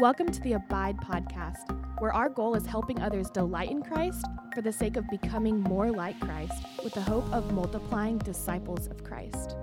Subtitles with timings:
[0.00, 4.62] Welcome to the Abide Podcast, where our goal is helping others delight in Christ for
[4.62, 9.56] the sake of becoming more like Christ with the hope of multiplying disciples of Christ.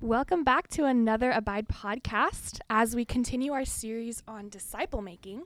[0.00, 5.44] Welcome back to another Abide podcast as we continue our series on disciple making.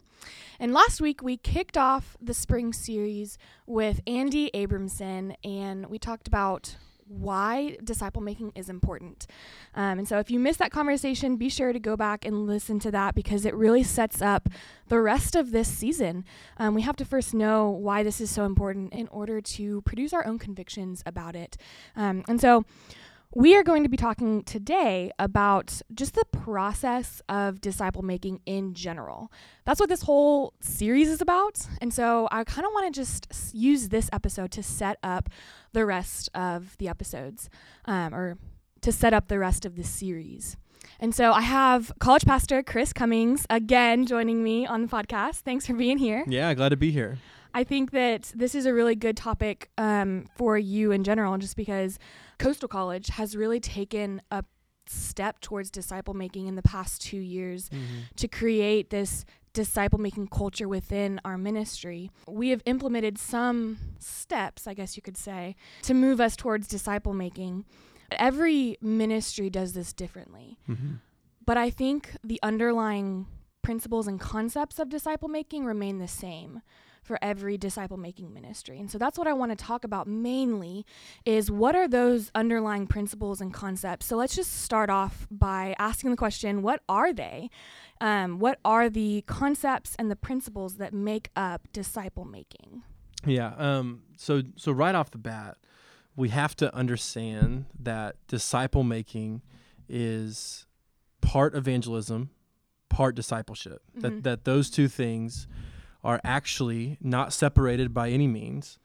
[0.59, 3.37] And last week we kicked off the spring series
[3.67, 6.77] with Andy Abramson and we talked about
[7.09, 9.27] why disciple making is important.
[9.75, 12.79] Um, and so, if you missed that conversation, be sure to go back and listen
[12.81, 14.49] to that because it really sets up
[14.89, 16.25] the rest of this season.
[16.59, 20.13] Um, we have to first know why this is so important in order to produce
[20.13, 21.57] our own convictions about it.
[21.95, 22.65] Um, and so,
[23.37, 28.73] we are going to be talking today about just the process of disciple making in
[28.73, 29.31] general.
[29.67, 31.67] That's what this whole series is about.
[31.83, 35.29] And so I kind of want to just use this episode to set up
[35.75, 37.51] the rest of the episodes
[37.85, 38.39] um, or
[38.81, 40.57] to set up the rest of the series.
[40.99, 45.41] And so I have college pastor Chris Cummings again joining me on the podcast.
[45.41, 46.25] Thanks for being here.
[46.27, 47.19] Yeah, glad to be here.
[47.53, 51.57] I think that this is a really good topic um, for you in general, just
[51.57, 51.99] because
[52.39, 54.45] Coastal College has really taken a
[54.89, 58.03] step towards disciple making in the past two years mm-hmm.
[58.17, 62.11] to create this disciple making culture within our ministry.
[62.29, 67.15] We have implemented some steps, I guess you could say, to move us towards disciple
[67.15, 67.65] making.
[68.13, 70.59] Every ministry does this differently.
[70.69, 70.97] Mm-hmm.
[71.45, 73.27] But I think the underlying
[73.63, 76.61] principles and concepts of disciple making remain the same
[77.07, 78.79] for every disciple making ministry.
[78.79, 80.85] And so that's what I want to talk about mainly
[81.25, 84.07] is what are those underlying principles and concepts.
[84.07, 87.49] So let's just start off by asking the question, what are they?
[88.01, 92.83] Um, what are the concepts and the principles that make up disciple making?
[93.25, 93.55] Yeah.
[93.57, 95.57] Um, so so right off the bat,
[96.15, 99.43] we have to understand that disciple making
[99.89, 100.67] is
[101.21, 102.31] part evangelism,
[102.89, 103.83] part discipleship.
[103.91, 104.01] Mm-hmm.
[104.01, 105.47] That that those two things
[106.07, 108.79] are actually not separated by any means,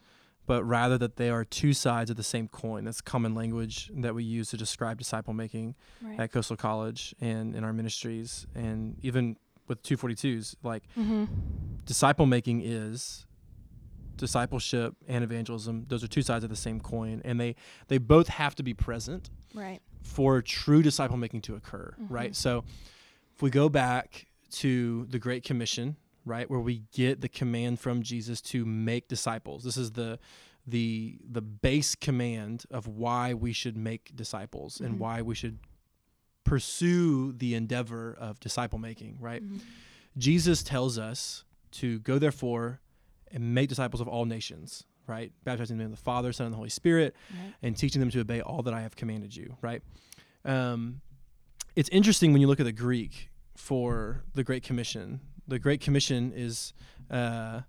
[0.47, 2.83] but rather that they are two sides of the same coin.
[2.83, 6.19] That's common language that we use to describe disciple making right.
[6.19, 9.37] at Coastal College and in our ministries, and even
[9.67, 10.55] with 242s.
[10.63, 11.25] Like, mm-hmm.
[11.85, 13.27] disciple making is
[14.17, 17.55] discipleship and evangelism those are two sides of the same coin and they
[17.87, 22.13] they both have to be present right for true disciple making to occur mm-hmm.
[22.13, 22.63] right so
[23.33, 25.95] if we go back to the great commission
[26.25, 26.49] right?
[26.49, 29.63] Where we get the command from Jesus to make disciples.
[29.63, 30.19] This is the
[30.67, 34.85] the the base command of why we should make disciples mm-hmm.
[34.85, 35.59] and why we should
[36.43, 39.43] pursue the endeavor of disciple making, right?
[39.43, 39.57] Mm-hmm.
[40.17, 42.81] Jesus tells us to go therefore
[43.31, 45.31] and make disciples of all nations, right?
[45.43, 47.53] Baptizing them in the Father, Son, and the Holy Spirit, right.
[47.61, 49.81] and teaching them to obey all that I have commanded you, right?
[50.43, 51.01] Um,
[51.75, 55.21] it's interesting when you look at the Greek for the Great Commission
[55.51, 56.73] the Great Commission is
[57.11, 57.61] uh,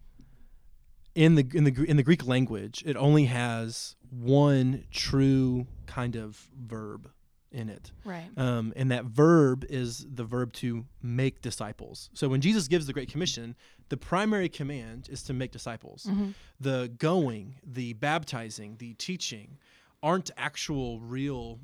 [1.15, 2.83] in the in the in the Greek language.
[2.87, 7.11] It only has one true kind of verb
[7.51, 7.93] in it.
[8.05, 8.31] Right.
[8.37, 12.09] Um, and that verb is the verb to make disciples.
[12.15, 13.57] So when Jesus gives the Great Commission,
[13.91, 16.07] the primary command is to make disciples.
[16.09, 16.31] Mm-hmm.
[16.61, 19.59] The going, the baptizing, the teaching
[20.03, 21.59] aren't actual real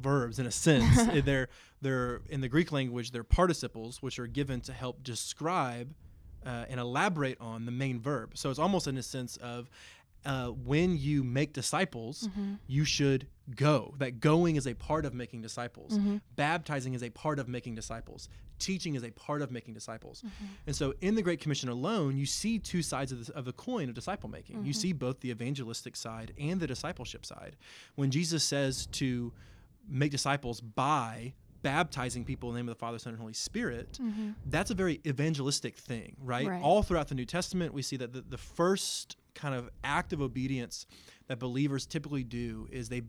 [0.00, 1.22] verbs in a sense.
[1.24, 1.48] they're
[1.82, 5.94] they're in the Greek language they're participles which are given to help describe
[6.46, 8.32] uh, and elaborate on the main verb.
[8.34, 9.70] So it's almost in a sense of
[10.24, 12.54] uh, when you make disciples, mm-hmm.
[12.66, 13.94] you should go.
[13.98, 15.98] That going is a part of making disciples.
[15.98, 16.16] Mm-hmm.
[16.36, 18.28] Baptizing is a part of making disciples.
[18.58, 20.22] Teaching is a part of making disciples.
[20.22, 20.44] Mm-hmm.
[20.68, 23.52] And so, in the Great Commission alone, you see two sides of the, of the
[23.52, 24.64] coin of disciple making.
[24.64, 24.80] You mm-hmm.
[24.80, 27.56] see both the evangelistic side and the discipleship side.
[27.96, 29.32] When Jesus says to
[29.88, 33.98] make disciples by baptizing people in the name of the Father, Son, and Holy Spirit,
[34.00, 34.32] mm-hmm.
[34.46, 36.46] that's a very evangelistic thing, right?
[36.46, 36.62] right?
[36.62, 40.20] All throughout the New Testament, we see that the, the first kind of act of
[40.20, 40.86] obedience
[41.26, 43.02] that believers typically do is they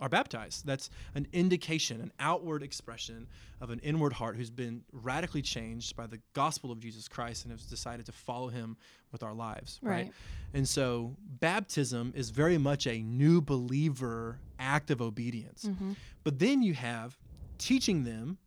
[0.00, 0.64] are baptized.
[0.64, 3.28] That's an indication, an outward expression
[3.60, 7.52] of an inward heart who's been radically changed by the gospel of Jesus Christ and
[7.52, 8.78] has decided to follow him
[9.12, 9.92] with our lives, right?
[9.92, 10.12] right?
[10.54, 15.64] And so baptism is very much a new believer act of obedience.
[15.64, 15.92] Mm-hmm.
[16.22, 17.18] But then you have
[17.58, 18.38] teaching them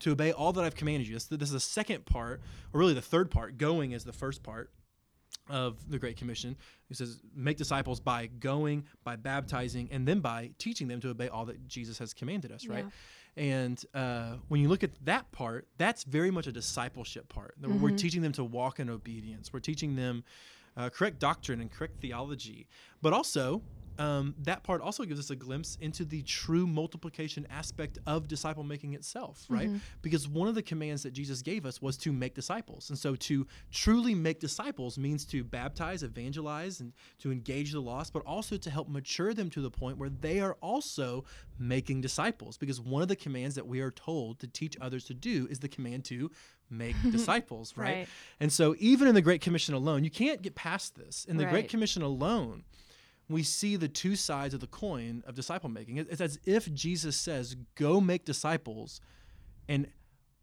[0.00, 1.14] to obey all that I've commanded you.
[1.14, 2.40] This, this is the second part,
[2.72, 3.56] or really the third part.
[3.56, 4.70] Going is the first part
[5.48, 6.56] of the Great Commission.
[6.88, 11.28] He says, make disciples by going, by baptizing, and then by teaching them to obey
[11.28, 12.84] all that Jesus has commanded us, right?
[13.36, 17.60] And uh, when you look at that part, that's very much a discipleship part.
[17.60, 17.80] Mm-hmm.
[17.80, 19.52] We're teaching them to walk in obedience.
[19.52, 20.24] We're teaching them
[20.76, 22.66] uh, correct doctrine and correct theology.
[23.00, 23.62] But also,
[23.98, 28.62] um, that part also gives us a glimpse into the true multiplication aspect of disciple
[28.64, 29.68] making itself, right?
[29.70, 29.80] Mhm.
[30.02, 32.90] Because one of the commands that Jesus gave us was to make disciples.
[32.90, 38.12] And so to truly make disciples means to baptize, evangelize, and to engage the lost,
[38.12, 41.24] but also to help mature them to the point where they are also
[41.58, 42.56] making disciples.
[42.58, 45.58] Because one of the commands that we are told to teach others to do is
[45.60, 46.30] the command to
[46.70, 47.92] make disciples, right?
[47.94, 48.08] Right.
[48.40, 51.24] And so even in the Great Commission alone, you can't get past this.
[51.26, 51.50] In the Right.
[51.52, 52.64] Great Commission alone,
[53.32, 55.96] we see the two sides of the coin of disciple making.
[55.98, 59.00] It's as if Jesus says, "Go make disciples,"
[59.68, 59.86] and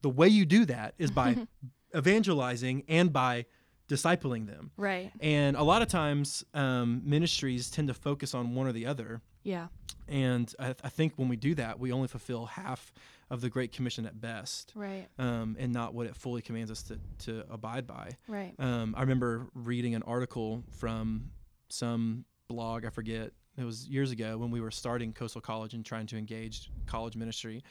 [0.01, 1.45] the way you do that is by
[1.95, 3.45] evangelizing and by
[3.87, 4.71] discipling them.
[4.77, 5.11] Right.
[5.19, 9.21] And a lot of times, um, ministries tend to focus on one or the other.
[9.43, 9.67] Yeah.
[10.07, 12.91] And I, I think when we do that, we only fulfill half
[13.31, 15.07] of the Great Commission at best, Right.
[15.19, 18.11] um, and not what it fully commands us to, to abide by.
[18.27, 18.53] Right.
[18.59, 21.29] Um, I remember reading an article from
[21.69, 25.85] some blog, I forget, it was years ago when we were starting Coastal College and
[25.85, 27.63] trying to engage college ministry.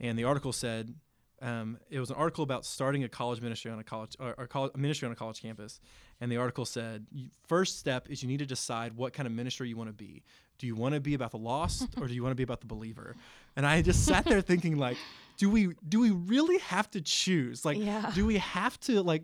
[0.00, 0.92] And the article said,
[1.40, 4.46] um, it was an article about starting a college ministry on a college or, or
[4.46, 5.80] college, a ministry on a college campus.
[6.20, 7.06] And the article said,
[7.46, 10.22] first step is you need to decide what kind of ministry you want to be.
[10.58, 12.60] Do you want to be about the lost or do you want to be about
[12.60, 13.14] the believer?
[13.56, 14.96] And I just sat there thinking, like,
[15.36, 17.64] do we do we really have to choose?
[17.64, 18.10] Like, Yeah.
[18.14, 19.22] do we have to like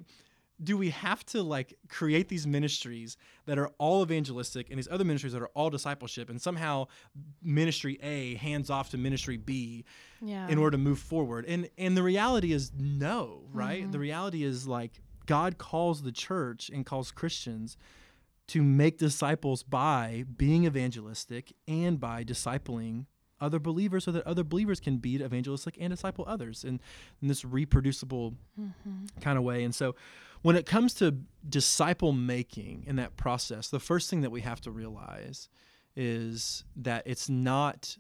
[0.63, 3.17] do we have to like create these ministries
[3.47, 6.87] that are all evangelistic and these other ministries that are all discipleship and somehow
[7.43, 9.85] ministry A hands off to ministry B
[10.21, 10.49] Yeah.
[10.49, 11.45] in order to move forward?
[11.47, 13.87] And and the reality is no, right?
[13.87, 13.93] Mhm.
[13.93, 17.77] The reality is like God calls the church and calls Christians
[18.49, 23.07] to make disciples by being evangelistic and by discipling
[23.41, 26.79] other believers so that other believers can be evangelistic and disciple others in,
[27.23, 29.09] in this reproducible Mhm.
[29.23, 29.65] kind of way.
[29.65, 29.95] And so
[30.43, 31.17] when it comes to
[31.49, 35.49] disciple making in that process, the first thing that we have to realize
[35.97, 37.97] is that it's not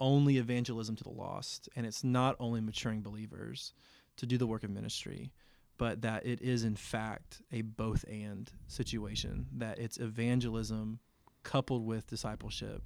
[0.00, 3.72] only evangelism to the lost and it's not only maturing believers
[4.16, 5.32] to do the work of ministry,
[5.78, 10.98] but that it is in fact a both and situation, that it's evangelism
[11.42, 12.82] coupled with discipleship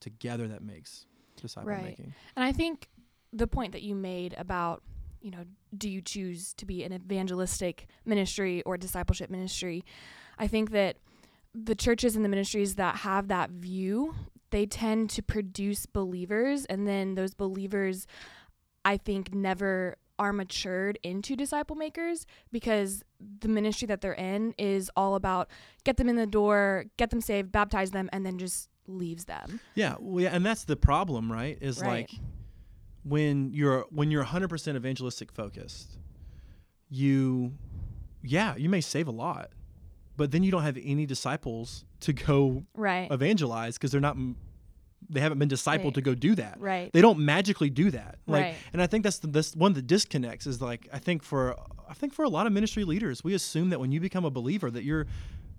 [0.00, 1.06] together that makes
[1.40, 1.84] disciple Right.
[1.84, 2.14] making.
[2.34, 2.88] And I think
[3.32, 4.82] the point that you made about,
[5.20, 5.44] you know,
[5.76, 9.84] do you choose to be an evangelistic ministry or discipleship ministry?
[10.38, 10.96] I think that
[11.54, 14.14] the churches and the ministries that have that view,
[14.50, 18.06] they tend to produce believers and then those believers
[18.84, 23.02] I think never are matured into disciple makers because
[23.40, 25.48] the ministry that they're in is all about
[25.84, 29.60] get them in the door, get them saved, baptize them and then just leaves them.
[29.74, 31.56] Yeah, well, yeah, and that's the problem, right?
[31.60, 32.10] Is Right.
[32.10, 32.20] like
[33.02, 35.98] when you're when you're 100% evangelistic focused,
[36.88, 37.52] you
[38.22, 39.50] yeah, you may save a lot,
[40.16, 43.10] but then you don't have any disciples to go Right.
[43.10, 44.16] evangelize because they're not
[45.08, 45.94] they haven't been discipled Right.
[45.94, 46.60] to go do that.
[46.60, 46.92] Right.
[46.92, 48.18] They don't magically do that.
[48.26, 48.56] Like Right.
[48.72, 51.56] and I think that's the this one of the disconnects is like I think for
[51.88, 54.30] I think for a lot of ministry leaders, we assume that when you become a
[54.30, 55.06] believer that you're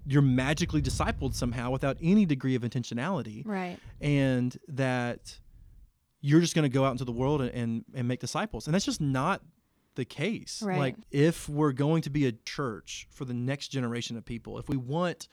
[0.06, 3.78] you're magically discipled somehow without any degree of intentionality Right.
[4.00, 5.38] and that
[6.22, 8.68] you're just going to go out into the world and, and, and make disciples.
[8.68, 9.42] And that's just not
[9.96, 10.62] the case.
[10.64, 10.80] Right.
[10.80, 14.70] Like, if we're going to be a church for the next generation of people, if
[14.70, 15.28] we want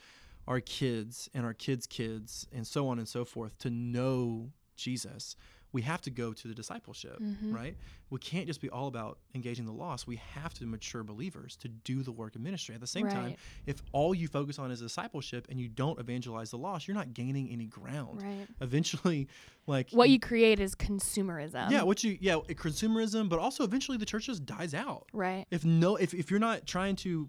[0.46, 5.36] our kids and our kids' kids and so on and so forth to know Jesus,
[5.72, 7.52] we have to go to the discipleship, Mhm.
[7.54, 7.76] right?
[8.08, 10.06] We can't just be all about engaging the lost.
[10.06, 12.74] We have to mature believers to do the work of ministry.
[12.74, 16.50] At the same time, if all you focus on is discipleship and you don't evangelize
[16.50, 18.48] the lost, you're not gaining any ground Right.
[18.62, 19.28] eventually
[19.66, 21.70] like What you create is consumerism.
[21.70, 25.46] yeah what you yeah consumerism but also eventually the church just dies out Right.
[25.50, 27.28] if no if, if you're not trying to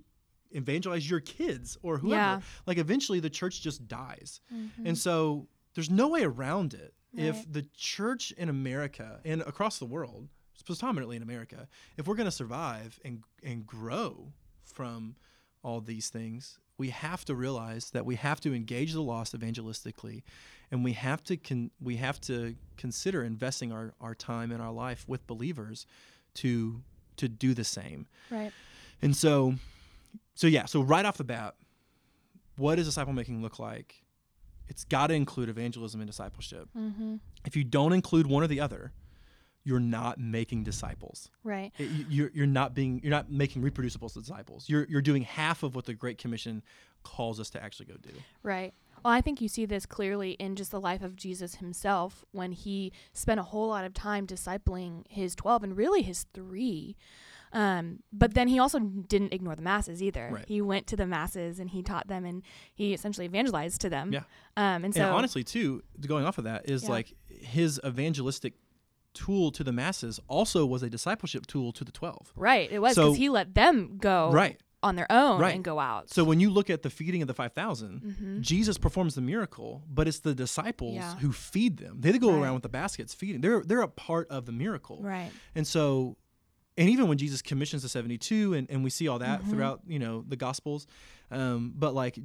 [0.51, 2.41] evangelize your kids or whoever Yeah.
[2.65, 4.69] like eventually the church just dies Mhm.
[4.85, 9.85] and so there's no way around it if the church in america and across the
[9.85, 10.27] world
[10.65, 14.31] predominantly in america if we're going to survive and and grow
[14.63, 15.15] from
[15.63, 20.23] all these things we have to realize that we have to engage the lost evangelistically
[20.71, 24.71] and we have to con- we have to consider investing our, our time and our
[24.71, 25.85] life with believers
[26.35, 26.81] to
[27.17, 28.07] to do the same.
[28.31, 28.51] Right.
[29.01, 29.55] and so
[30.35, 31.55] so yeah so right off the bat
[32.55, 34.03] what does disciple making look like
[34.69, 37.15] it's got to include evangelism and discipleship Mm-hmm.
[37.45, 38.93] if you don't include one or the other
[39.65, 41.71] you're not making disciples Right.
[41.77, 45.63] it- you- you're, you're not being you're not making reproducible disciples you're, you're doing half
[45.63, 46.63] of what the great commission
[47.03, 48.11] calls us to actually go do
[48.43, 48.73] Right.
[49.03, 52.51] Well, I think you see this clearly in just the life of Jesus himself when
[52.51, 56.97] he spent a whole lot of time discipling his 12 and really his three
[57.51, 60.29] Um, but then he also didn't ignore the masses either.
[60.31, 60.45] Right.
[60.47, 62.43] He went to the masses and he taught them and
[62.75, 64.13] he essentially evangelized to them.
[64.13, 64.23] Yeah.
[64.55, 66.89] Um, and so and honestly, too, going off of that is Yeah.
[66.89, 68.53] like his evangelistic
[69.13, 72.31] tool to the masses also was a discipleship tool to the 12.
[72.35, 74.61] right, it was So- because he let them go Right.
[74.83, 75.55] on their own Right.
[75.55, 76.09] and go out.
[76.11, 78.41] So when you look at the feeding of the 5,000, Mhm.
[78.41, 81.15] Jesus performs the miracle, but it's the disciples Yeah.
[81.17, 81.99] who feed them.
[82.01, 82.43] They go Right.
[82.43, 83.41] around with the baskets feeding.
[83.41, 85.01] They're they're a part of the miracle.
[85.01, 85.31] right.
[85.55, 86.15] And so
[86.79, 89.49] and even when Jesus commissions the 72 and, and we see all that Mhm.
[89.49, 90.87] throughout, you know, the gospels,
[91.29, 92.17] um, but like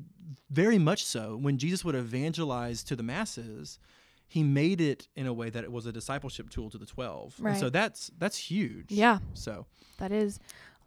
[0.51, 3.79] very much so when Jesus would evangelize to the masses,
[4.27, 7.41] he made it in a way that it was a discipleship tool to the 12.
[7.45, 8.91] And so that's that's huge.
[8.91, 9.67] Yeah, So,
[9.99, 10.39] that is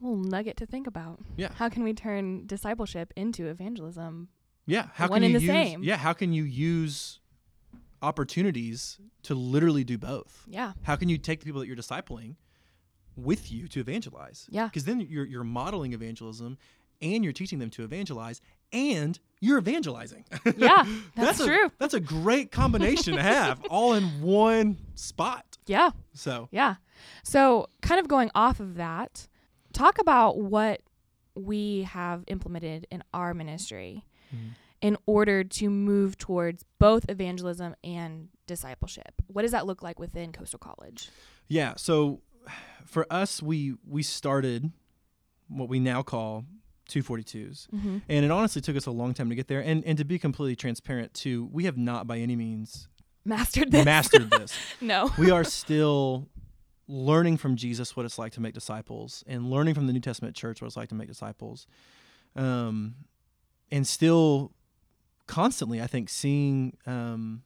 [0.02, 1.20] a little nugget to think about.
[1.36, 1.52] Yeah.
[1.56, 4.30] How can we turn discipleship into evangelism?
[4.66, 5.84] yeah, how One can you the use same.
[5.84, 7.20] Yeah, how can you use
[8.02, 10.44] opportunities to literally do both?
[10.48, 10.74] Yeah.
[10.84, 12.36] How can you take the people that you're discipling
[13.18, 14.48] with you to evangelize?
[14.50, 14.66] Yeah.
[14.68, 16.58] Because then you're you're modeling evangelism
[17.02, 20.26] and you're teaching them to evangelize and you're evangelizing.
[20.58, 21.72] Yeah, that's a, true.
[21.78, 25.58] That's a great combination to have all in one spot.
[25.68, 25.92] Yeah.
[26.14, 26.76] So Yeah.
[27.24, 29.28] So, kind of going off of that,
[29.74, 30.82] talk about what
[31.36, 34.56] we have implemented in our ministry Mhm.
[34.82, 39.14] in order to move towards both evangelism and discipleship.
[39.28, 41.10] What does that look like within Coastal College?
[41.50, 42.20] yeah, so
[42.86, 44.72] for us we we started
[45.50, 46.46] what we now call
[46.90, 47.68] 242s.
[47.70, 47.98] Mm-hmm.
[48.08, 49.62] And it honestly took us a long time to get there.
[49.62, 52.88] And and to be completely transparent too, we have not by any means
[53.26, 53.84] Mastered this?
[53.86, 54.58] mastered this.
[54.80, 55.12] no.
[55.18, 56.30] we are still
[56.88, 60.34] learning from Jesus what it's like to make disciples and learning from the New Testament
[60.36, 61.68] church what it's like to make disciples.
[62.38, 62.96] Um,
[63.70, 64.54] and still
[65.26, 67.44] constantly, I think, seeing um,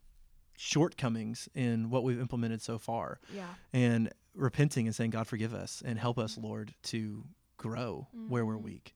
[0.62, 3.48] shortcomings in what we've implemented so far Yeah.
[3.74, 7.26] and repenting and saying, God, forgive us and help us, Lord, to
[7.58, 8.62] grow where we're Mhm.
[8.64, 8.96] weak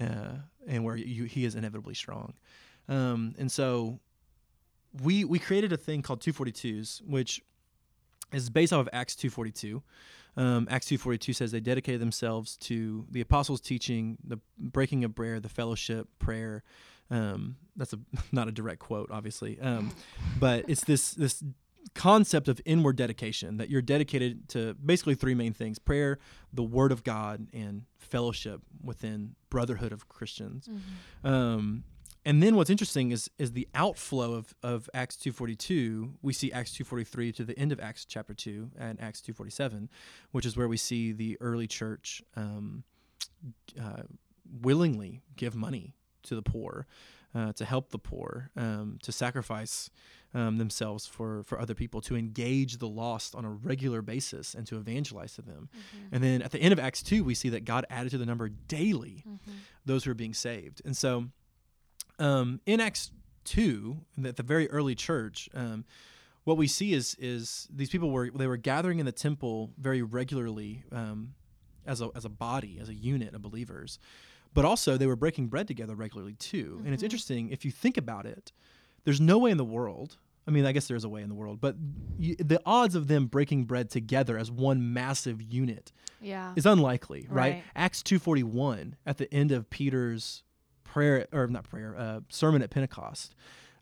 [0.00, 2.34] uh, and where you, He is inevitably strong.
[2.88, 4.00] Um, and so
[5.02, 7.42] we we created a thing called 242s, which
[8.32, 9.82] is based off of Acts 242.
[10.36, 15.42] Um, Acts 242 says they dedicated themselves to the apostles' teaching, the breaking of bread,
[15.42, 16.62] the fellowship, prayer.
[17.12, 17.98] Um, that's a
[18.32, 19.92] not a direct quote, obviously, um,
[20.40, 21.44] but it's this this
[21.94, 26.18] concept of inward dedication that you're dedicated to basically three main things: prayer,
[26.52, 30.68] the Word of God, and fellowship within brotherhood of Christians.
[31.22, 31.84] Um,
[32.24, 36.14] and then what's interesting is is the outflow of, of Acts 242.
[36.22, 39.90] We see Acts 243 to the end of Acts chapter 2 and Acts 247,
[40.30, 42.84] which is where we see the early church um,
[43.80, 44.04] uh,
[44.62, 46.86] willingly give money to the poor,
[47.34, 49.90] uh, to help the poor, um, to sacrifice
[50.34, 54.66] um, themselves for, for other people, to engage the lost on a regular basis and
[54.66, 55.68] to evangelize to them.
[56.10, 58.26] And then at the end of Acts 2, we see that God added to the
[58.26, 59.24] number daily
[59.84, 60.82] those who are being saved.
[60.84, 61.26] And so
[62.18, 63.10] um, in Acts
[63.44, 65.84] 2, at the very early church, um,
[66.44, 70.02] what we see is is these people were they were gathering in the temple very
[70.02, 71.34] regularly um,
[71.86, 73.98] as a as a body, as a unit of believers,
[74.54, 76.80] but also they were breaking bread together regularly too.
[76.84, 77.06] And it's Mhm.
[77.06, 78.52] interesting if you think about it.
[79.04, 80.18] There's no way in the world.
[80.46, 81.76] I mean, I guess there's a way in the world, but
[82.18, 86.52] y the odds of them breaking bread together as one massive unit Yeah.
[86.56, 87.54] is unlikely, right?
[87.54, 87.64] Right.
[87.76, 90.42] Acts 2:41 at the end of Peter's
[90.84, 93.34] prayer or not prayer, uh, sermon at Pentecost.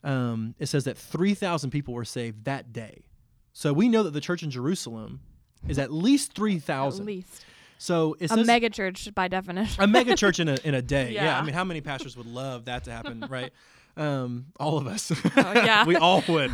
[0.05, 3.05] Um, it says that 3,000 people were saved that day.
[3.53, 5.21] So we know that the church in Jerusalem
[5.69, 7.05] is at least At 3,000.
[7.07, 7.45] least.
[7.83, 9.83] So it A says mega church by definition.
[9.83, 11.13] a mega church in a in a day.
[11.13, 11.25] Yeah.
[11.25, 11.39] Yeah.
[11.39, 13.51] I mean, how many pastors would love that to happen, right?
[13.97, 15.11] Um, all of us.
[15.11, 15.85] Oh, yeah.
[15.87, 16.53] we all would.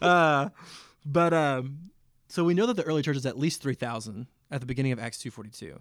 [0.00, 0.50] Uh,
[1.04, 1.90] but um,
[2.28, 4.92] so we know that the early church is at least three thousand at the beginning
[4.92, 5.80] of Acts two forty two.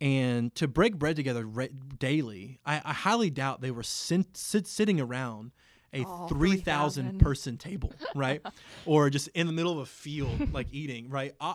[0.00, 4.66] And to break bread together re- daily, I, I highly doubt they were sin- sit-
[4.66, 5.52] sitting around
[5.92, 7.18] a All 3,000 3,000.
[7.20, 8.40] person table, right?
[8.86, 11.34] or just in the middle of a field, like eating, right?
[11.38, 11.54] Uh,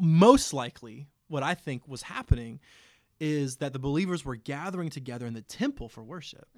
[0.00, 2.60] most likely, what I think was happening
[3.18, 6.48] is that the believers were gathering together in the temple for worship,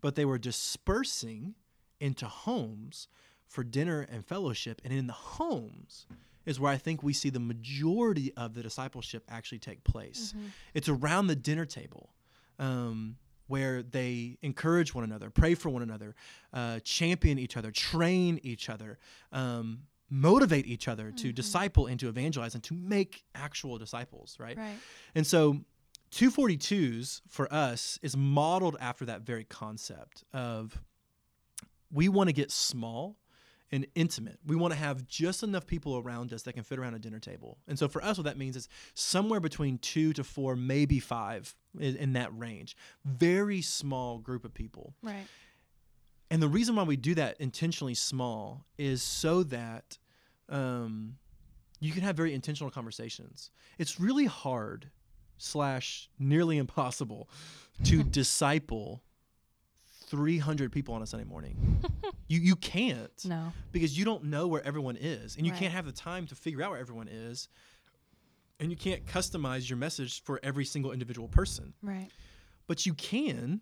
[0.00, 1.54] but they were dispersing
[2.00, 3.08] into homes
[3.46, 4.80] for dinner and fellowship.
[4.84, 6.06] And in the homes
[6.46, 10.32] is where I think we see the majority of the discipleship actually take place.
[10.74, 12.10] It's around the dinner table.
[12.58, 13.16] Um,
[13.48, 16.16] where they encourage one another, pray for one another,
[16.52, 18.98] uh, champion each other, train each other,
[19.30, 21.34] um, motivate each other to mm-hmm.
[21.34, 24.56] disciple and to evangelize and to make actual disciples, right?
[24.56, 24.76] right.
[25.14, 25.60] And so
[26.12, 30.80] 242s for us is modeled after that very concept of
[31.90, 33.16] we want to get small
[33.72, 34.38] and intimate.
[34.46, 37.18] We want to have just enough people around us that can fit around a dinner
[37.18, 37.58] table.
[37.66, 41.54] And so for us, what that means is somewhere between two to four, maybe five
[41.78, 42.76] in, in that range.
[43.04, 44.94] Very small group of people.
[45.02, 45.26] Right.
[46.30, 49.98] And the reason why we do that intentionally small is so that
[50.48, 51.16] um,
[51.80, 53.50] you can have very intentional conversations.
[53.78, 54.90] It's really hard
[55.38, 57.28] slash nearly impossible
[57.84, 59.02] to disciple
[60.08, 61.80] 300 people on a Sunday morning.
[62.28, 63.52] you you can't No.
[63.72, 65.60] because you don't know where everyone is and you Right.
[65.60, 67.48] can't have the time to figure out where everyone is
[68.60, 71.74] and you can't customize your message for every single individual person.
[71.82, 72.08] Right.
[72.66, 73.60] But you can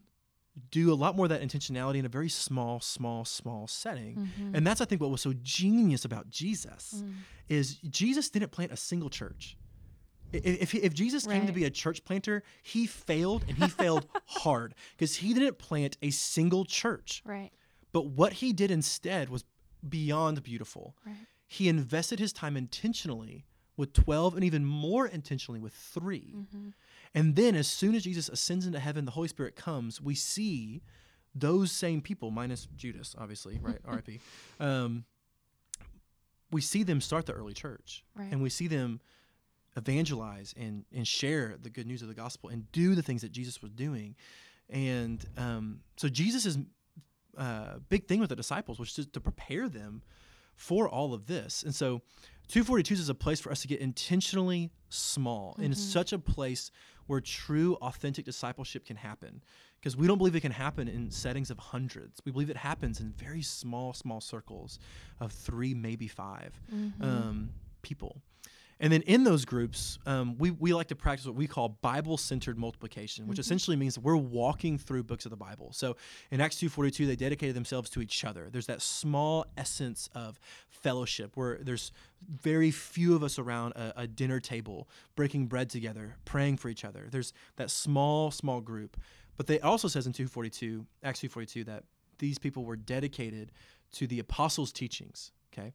[0.71, 4.17] do a lot more of that intentionality in a very small small small setting.
[4.17, 4.55] Mm-hmm.
[4.55, 7.15] And that's I think what was so genius about Jesus Mm.
[7.49, 9.57] is Jesus didn't plant a single church.
[10.33, 14.07] If, if, if Jesus came to be a church planter, he failed and he failed
[14.27, 17.23] hard because he didn't plant a single church.
[17.25, 17.51] Right.
[17.93, 19.45] But what he did instead was
[19.89, 20.97] beyond beautiful.
[21.07, 21.15] Right.
[21.47, 23.45] He invested his time intentionally
[23.77, 26.35] with 12 and even more intentionally with 3.
[26.37, 26.69] Mm-hmm.
[27.15, 30.83] And then as soon as Jesus ascends into heaven, the Holy Spirit comes, we see
[31.35, 33.79] those same people, minus Judas, obviously, right?
[33.87, 34.21] RIP.
[34.61, 35.05] Um,
[36.51, 38.05] we see them start the early church.
[38.17, 38.31] Right.
[38.31, 39.01] And we see them
[39.77, 43.33] evangelize and, and share the good news of the gospel and do the things that
[43.33, 44.15] Jesus was doing.
[44.71, 46.59] And um, so Jesus'
[47.37, 50.03] uh, big thing with the disciples was just to prepare them
[50.55, 51.65] for all of this.
[51.65, 52.03] And so
[52.49, 56.71] 242s is a place for us to get intentionally small and it's such a place
[57.07, 59.43] where true authentic discipleship can happen.
[59.81, 62.21] Because we don't believe it can happen in settings of hundreds.
[62.25, 64.79] We believe it happens in very small small circles
[65.21, 66.61] of three maybe 5
[67.01, 67.51] um,
[67.83, 68.23] people
[68.81, 72.17] and then in those groups, um, we, we like to practice what we call Bible
[72.17, 75.73] centered multiplication, which essentially means we're walking through books of the Bible.
[75.73, 75.97] So
[76.31, 78.49] in Acts 2.42, they dedicated themselves to each other.
[78.51, 80.39] There's that small essence of
[80.69, 81.93] fellowship where there's
[82.43, 86.85] very few of us around a, a dinner table, breaking bread together, praying for each
[86.85, 87.09] other.
[87.11, 88.97] There's that small, small group.
[89.37, 91.85] But they also says in 242, Acts 2.42, that
[92.19, 93.53] these people were dedicated
[93.93, 95.73] to the apostles' teachings, okay?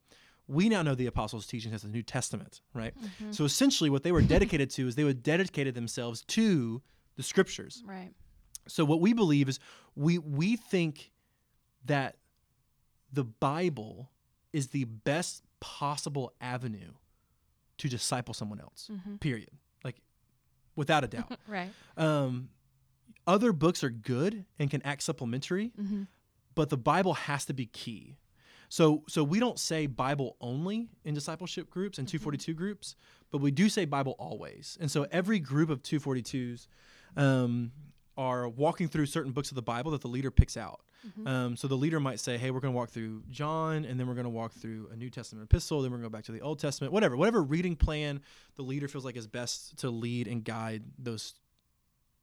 [0.50, 2.94] We now know the apostles' teachings as the New Testament, right?
[3.32, 6.82] So essentially, what they were dedicated to is they would dedicated themselves to
[7.16, 7.84] the Scriptures.
[7.86, 8.12] Right.
[8.68, 9.60] So what we believe is
[9.96, 11.12] we we think
[11.86, 12.18] that
[13.14, 14.10] the Bible
[14.52, 16.92] is the best possible avenue
[17.78, 18.90] to disciple someone else.
[19.20, 19.50] Period.
[19.84, 19.98] Like
[20.76, 21.38] without a doubt.
[21.48, 21.70] Right.
[21.98, 22.50] um,
[23.28, 26.04] other books are good and can act supplementary, Mm-hmm.
[26.56, 28.18] but the Bible has to be key.
[28.70, 32.96] So, so we don't say Bible only in discipleship groups and 242 groups,
[33.32, 34.78] but we do say Bible always.
[34.80, 36.68] And so every group of 242s
[37.18, 37.72] um,
[38.16, 40.82] are walking through certain books of the Bible that the leader picks out.
[41.26, 44.06] Um, so the leader might say, "Hey, we're going to walk through John, and then
[44.06, 45.82] we're going to walk through a New Testament epistle.
[45.82, 46.92] Then we're going to go back to the Old Testament.
[46.92, 48.20] Whatever, whatever reading plan
[48.58, 51.36] the leader feels like is best to lead and guide those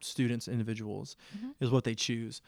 [0.00, 1.16] students, individuals,
[1.58, 2.42] is what they choose.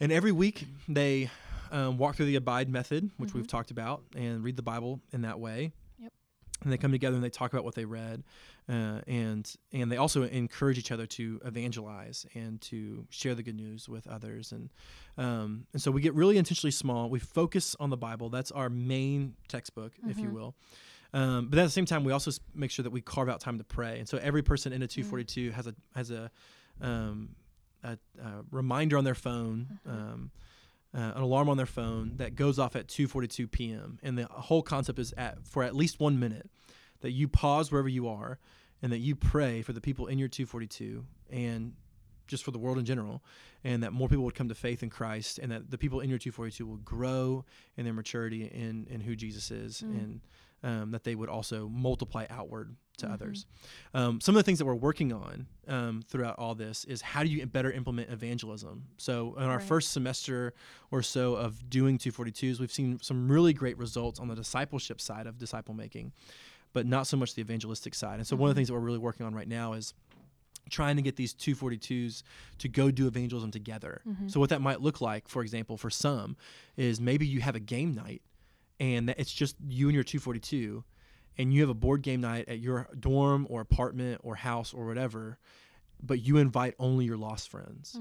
[0.00, 1.30] And every week they
[1.72, 5.22] um, walk through the abide method, which we've talked about, and read the Bible in
[5.22, 5.72] that way.
[5.98, 6.12] Yep.
[6.62, 8.22] And they come together and they talk about what they read,
[8.68, 13.56] uh, and and they also encourage each other to evangelize and to share the good
[13.56, 14.52] news with others.
[14.52, 14.70] And
[15.18, 17.10] um, and so we get really intentionally small.
[17.10, 18.28] We focus on the Bible.
[18.28, 20.54] That's our main textbook, if you will.
[21.14, 23.58] Um, but at the same time, we also make sure that we carve out time
[23.58, 23.98] to pray.
[23.98, 26.30] And so every person in a 242 has a has a,
[26.80, 27.36] um,
[27.84, 30.30] a, a reminder on their phone, um,
[30.94, 33.98] uh, an alarm on their phone that goes off at 2:42 p.m.
[34.02, 36.50] And the whole concept is at for at least one minute
[37.00, 38.38] that you pause wherever you are
[38.82, 41.74] and that you pray for the people in your 242 and
[42.26, 43.22] just for the world in general,
[43.64, 46.08] and that more people would come to faith in Christ, and that the people in
[46.08, 47.44] your 242 will grow
[47.76, 50.20] in their maturity in in who Jesus is, and
[50.62, 53.46] um, that they would also multiply outward to others.
[53.94, 57.22] Um, some of the things that we're working on um, throughout all this is how
[57.22, 58.84] do you better implement evangelism.
[58.98, 59.66] So in our Right.
[59.66, 60.52] first semester
[60.90, 65.26] or so of doing 242s, we've seen some really great results on the discipleship side
[65.26, 66.12] of disciple making,
[66.74, 68.18] but not so much the evangelistic side.
[68.18, 69.94] And so one of the things that we're really working on right now is
[70.70, 72.22] trying to get these 242s
[72.58, 74.00] to go do evangelism together.
[74.28, 76.36] So what that might look like, for example, for some
[76.76, 78.22] is maybe you have a game night
[78.82, 80.82] and that it's just you and your 242
[81.38, 84.86] and you have a board game night at your dorm or apartment or house or
[84.86, 85.38] whatever,
[86.02, 87.98] but you invite only your lost friends.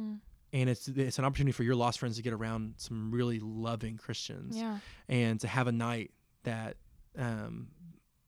[0.53, 3.95] And it's it's an opportunity for your lost friends to get around some really loving
[3.97, 4.79] Christians Yeah.
[5.07, 6.11] and to have a night
[6.43, 6.75] that
[7.17, 7.67] um,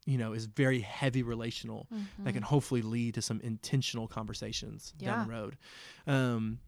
[0.05, 1.87] you know is very heavy relational
[2.19, 5.57] that can hopefully lead to some intentional conversations down the road.
[6.07, 6.59] Um,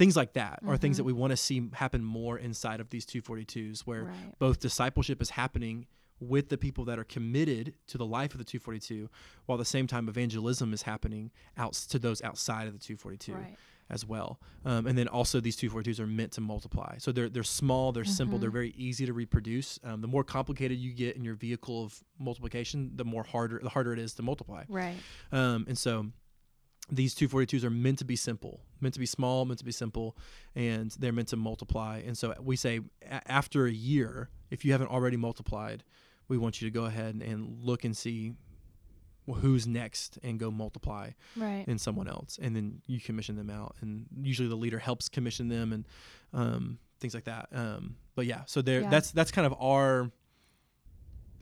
[0.00, 3.04] things like that are things that we want to see happen more inside of these
[3.06, 4.34] 242s where Right.
[4.38, 5.86] both discipleship is happening
[6.20, 9.08] with the people that are committed to the life of the 242
[9.46, 13.34] while at the same time evangelism is happening out to those outside of the 242
[13.34, 13.56] Right.
[13.90, 17.42] as well um, and then also these 242s are meant to multiply so they're they're
[17.42, 18.60] small they're simple they're Mhm.
[18.62, 22.92] very easy to reproduce um, the more complicated you get in your vehicle of multiplication
[22.96, 25.00] the more harder the harder it is to multiply Right.
[25.32, 26.06] um, and so
[26.90, 30.16] these 242s are meant to be simple, meant to be small, meant to be simple,
[30.54, 32.02] and they're meant to multiply.
[32.06, 35.84] And so we say a- after a year, if you haven't already multiplied,
[36.28, 38.34] we want you to go ahead and look and see
[39.26, 41.64] who's next and go multiply Right.
[41.68, 42.38] in someone else.
[42.42, 43.76] And then you commission them out.
[43.80, 45.86] And usually the leader helps commission them and
[46.32, 47.48] um, things like that.
[47.52, 48.90] Um, but yeah, so there Yeah.
[48.90, 50.10] that's that's kind of our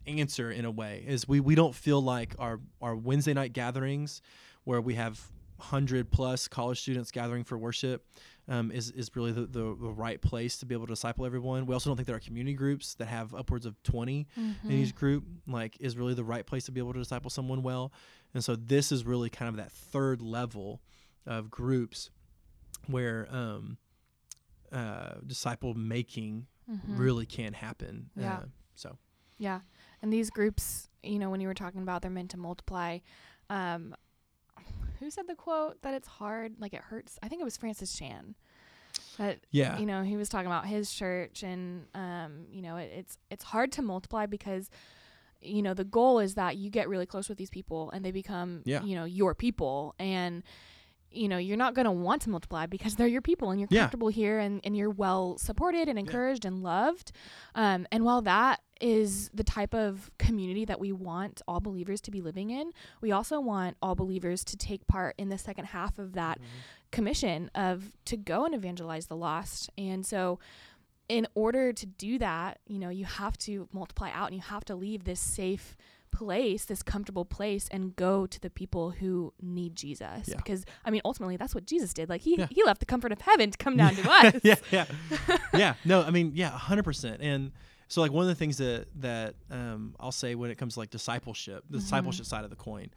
[0.07, 4.23] answer in a way is we, we don't feel like our, our Wednesday night gatherings
[4.65, 5.21] where we have
[5.59, 8.07] 100 plus college students gathering for worship
[8.49, 11.67] um, is, is really the, the, the right place to be able to disciple everyone.
[11.67, 14.71] We also don't think that our community groups that have upwards of 20 in Mhm.
[14.71, 17.93] each group like is really the right place to be able to disciple someone well.
[18.35, 20.81] And so this is really kind of that third level
[21.27, 22.11] of groups
[22.87, 23.77] where um,
[24.73, 26.99] uh, disciple making Mhm.
[26.99, 28.11] really can happen.
[28.17, 28.39] Yeah.
[28.39, 28.45] Uh,
[28.75, 28.99] so
[29.39, 29.61] Yeah.
[30.03, 32.99] And these groups, you know, when you were talking about they're meant to multiply,
[33.51, 33.95] um,
[35.01, 37.19] who said the quote that it's hard, like it hurts?
[37.23, 38.35] I think it was Francis Chan.
[39.19, 42.91] That yeah, you know he was talking about his church, and um, you know it,
[42.95, 44.71] it's it's hard to multiply because
[45.41, 48.11] you know the goal is that you get really close with these people and they
[48.11, 48.83] become Yeah.
[48.83, 50.43] you know your people and
[51.13, 53.69] you know you're not going to want to multiply because they're your people and you're
[53.71, 53.83] Yeah.
[53.83, 57.13] comfortable here and, and you're well supported and encouraged and loved
[57.55, 62.11] um, and while that is the type of community that we want all believers to
[62.11, 65.99] be living in we also want all believers to take part in the second half
[65.99, 66.49] of that mm-hmm.
[66.93, 70.39] commission of to go and evangelize the lost and so
[71.09, 74.65] in order to do that you know you have to multiply out and you have
[74.65, 75.77] to leave this safe
[76.11, 80.37] place this comfortable place and go to the people who need jesus Yeah.
[80.37, 82.47] because i mean ultimately that's what jesus did like he Yeah.
[82.51, 84.87] he left the comfort of heaven to come down to us yeah, yeah,
[85.55, 85.75] yeah.
[85.85, 87.21] No, I mean, yeah, hundred percent.
[87.21, 87.53] And
[87.89, 90.81] so, like, one of the things that that um, I'll say when it comes to
[90.81, 91.81] like discipleship, the Mhm.
[91.81, 92.91] discipleship side of the coin,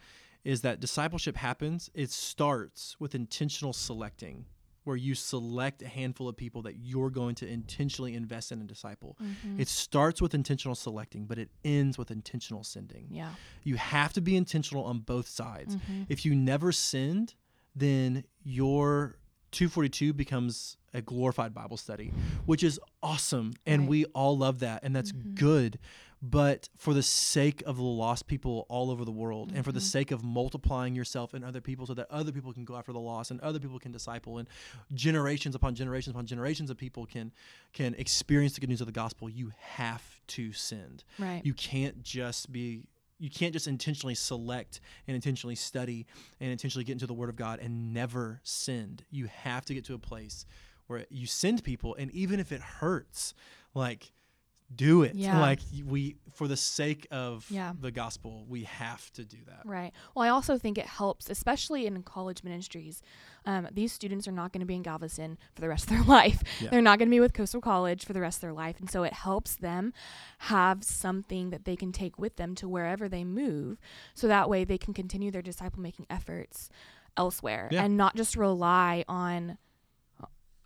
[0.44, 1.90] is that discipleship happens.
[1.94, 4.46] It starts with intentional selecting,
[4.84, 8.68] where you select a handful of people that you're going to intentionally invest in and
[8.68, 9.16] disciple.
[9.22, 9.60] Mhm.
[9.60, 13.08] It starts with intentional selecting, but it ends with intentional sending.
[13.12, 15.76] yeah You have to be intentional on both sides.
[15.76, 16.08] Mhm.
[16.10, 17.36] If you never sinned,
[17.76, 19.20] then your
[19.52, 22.12] 242 becomes a glorified Bible study,
[22.46, 23.54] which is awesome.
[23.66, 23.90] And Right.
[23.90, 24.84] we all love that.
[24.84, 25.36] And that's Mhm.
[25.36, 25.80] good.
[26.24, 29.80] But for the sake of the lost people all over the world, and for the
[29.80, 29.84] Mhm.
[29.84, 33.00] sake of multiplying yourself and other people so that other people can go after the
[33.00, 34.48] lost and other people can disciple and
[34.94, 37.32] generations upon generations upon generations of people can
[37.74, 42.04] can experience the good news of the gospel, you have to send right you can't
[42.04, 42.84] just be
[43.18, 46.06] you can't just intentionally select and intentionally study
[46.40, 49.86] and intentionally get into the word of god and never send you have to get
[49.86, 50.46] to a place
[50.92, 53.34] where you send people and even if it hurts
[53.74, 54.12] like
[54.74, 55.38] do it Yeah.
[55.42, 57.74] like we for the sake of Yeah.
[57.78, 59.92] the gospel we have to do that Right.
[60.16, 63.02] Well, I also think it helps, especially in college ministries.
[63.46, 66.04] Um, these students are not going to be in Galveston for the rest of their
[66.20, 66.42] life.
[66.62, 66.70] Yeah.
[66.70, 68.80] They're not going to be with Coastal College for the rest of their life.
[68.80, 69.92] And so it helps them
[70.40, 73.78] have something that they can take with them to wherever they move.
[74.16, 76.70] So that way they can continue their disciple making efforts
[77.18, 79.58] elsewhere and not just rely on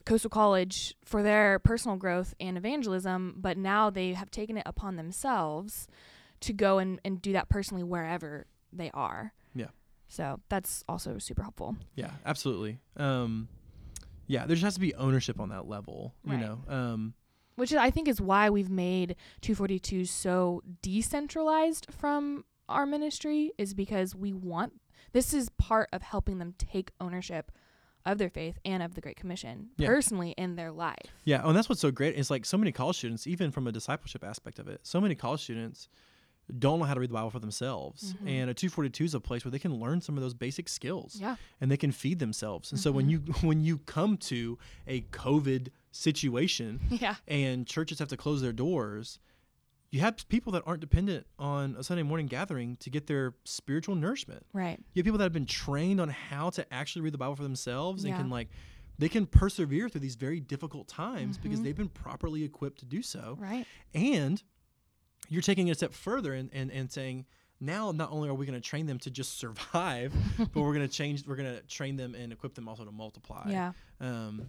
[0.05, 4.95] Coastal College for their personal growth and evangelism, but now they have taken it upon
[4.95, 5.87] themselves
[6.41, 9.33] to go and, and do that personally wherever they are.
[9.55, 9.67] Yeah.
[10.07, 11.75] So that's also super helpful.
[11.95, 13.47] yeah absolutely um
[14.27, 16.41] yeah there just has to be ownership on that level you Right.
[16.41, 17.13] know um
[17.55, 24.15] Which I think is why we've made 242 so decentralized from our ministry, is because
[24.15, 24.73] we want
[25.13, 27.51] this is part of helping them take ownership
[28.05, 29.87] of their faith and of the Great Commission Yeah.
[29.87, 31.07] personally in their life.
[31.23, 32.15] Yeah, oh, and that's what's so great.
[32.15, 35.15] Is like so many college students, even from a discipleship aspect of it, so many
[35.15, 35.89] college students
[36.59, 38.13] don't know how to read the Bible for themselves.
[38.23, 38.29] Mhm.
[38.29, 41.17] And a 242 is a place where they can learn some of those basic skills
[41.19, 41.37] Yeah.
[41.59, 42.71] and they can feed themselves.
[42.71, 43.09] And so when Mhm.
[43.09, 47.15] you when you come to a COVID situation Yeah.
[47.27, 49.17] and churches have to close their doors,
[49.91, 53.95] you have people that aren't dependent on a Sunday morning gathering to get their spiritual
[53.95, 54.45] nourishment.
[54.51, 54.77] Right.
[54.93, 57.43] You have people that have been trained on how to actually read the Bible for
[57.43, 58.17] themselves and Yeah.
[58.17, 58.49] can like
[58.97, 61.63] they can persevere through these very difficult times because Mhm.
[61.63, 63.35] they've been properly equipped to do so.
[63.39, 63.65] Right.
[63.93, 64.41] And
[65.29, 67.25] you're taking it a step further and, and, and saying,
[67.59, 70.87] now not only are we going to train them to just survive, but we're going
[70.87, 73.49] to change we're going to train them and equip them also to multiply.
[73.49, 73.71] Yeah.
[73.99, 74.47] Um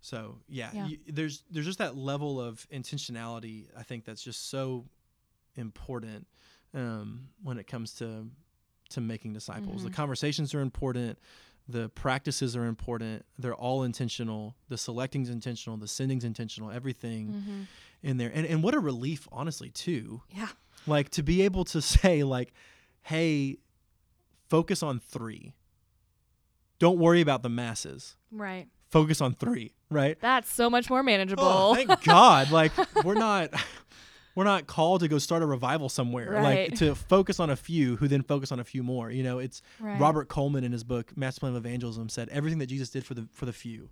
[0.00, 0.86] So yeah, Yeah.
[0.88, 3.66] You, there's there's just that level of intentionality.
[3.76, 4.84] I think that's just so
[5.56, 6.26] important
[6.74, 8.26] um, when it comes to
[8.90, 9.82] to making disciples.
[9.82, 9.94] The Mhm.
[9.94, 11.18] conversations are important.
[11.68, 13.24] The practices are important.
[13.36, 14.54] They're all intentional.
[14.68, 15.76] The selecting's intentional.
[15.76, 16.70] The sending's intentional.
[16.70, 17.62] Everything Mm-hmm.
[18.04, 20.22] in there, and and what a relief, honestly, too.
[20.30, 20.48] Yeah.
[20.86, 22.52] Like to be able to say like,
[23.02, 23.58] hey,
[24.48, 25.54] focus on three.
[26.78, 28.16] Don't worry about the masses.
[28.30, 28.68] Right.
[28.90, 29.72] Focus on three.
[29.90, 30.18] Right.
[30.20, 31.44] That's so much more manageable.
[31.44, 32.50] Oh, thank God.
[32.50, 32.72] Like
[33.04, 33.50] we're not
[34.34, 36.32] we're not called to go start a revival somewhere.
[36.32, 36.70] Right.
[36.70, 39.10] Like to focus on a few who then focus on a few more.
[39.10, 39.98] You know, it's right.
[40.00, 43.14] Robert Coleman in his book Master Plan of Evangelism said everything that Jesus did for
[43.14, 43.88] the for the few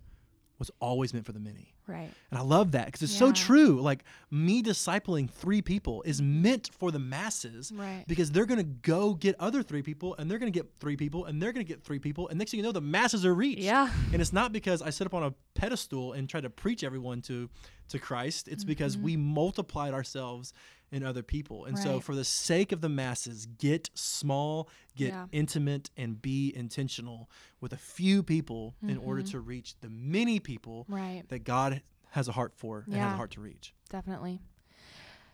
[0.59, 1.75] was always meant for the many.
[1.87, 2.09] Right.
[2.31, 3.81] And I love that because it's so true.
[3.81, 8.05] Like me discipling three people is meant for the masses Right.
[8.07, 10.97] because they're going to go get other three people and they're going to get three
[10.97, 13.27] people and they're going to get three people and next thing you know the masses
[13.27, 13.61] are reached.
[13.61, 13.91] Yeah.
[14.13, 17.21] And it's not because I sit up on a pedestal and try to preach everyone
[17.23, 17.51] to
[17.89, 18.49] to Christ.
[18.49, 20.53] It's because we multiplied ourselves
[20.91, 21.65] in other people.
[21.65, 21.99] And so Mm-hmm.
[22.01, 25.27] For the sake of the masses, get small, get Yeah.
[25.33, 27.29] intimate and be intentional
[27.61, 29.31] with a few people in order Mm-hmm.
[29.33, 31.25] to reach the many people Right.
[31.29, 33.75] that God has a heart for and has a heart to reach.
[33.91, 34.41] Definitely.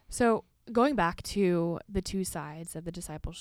[0.09, 3.35] So going back to the two sides of the disciple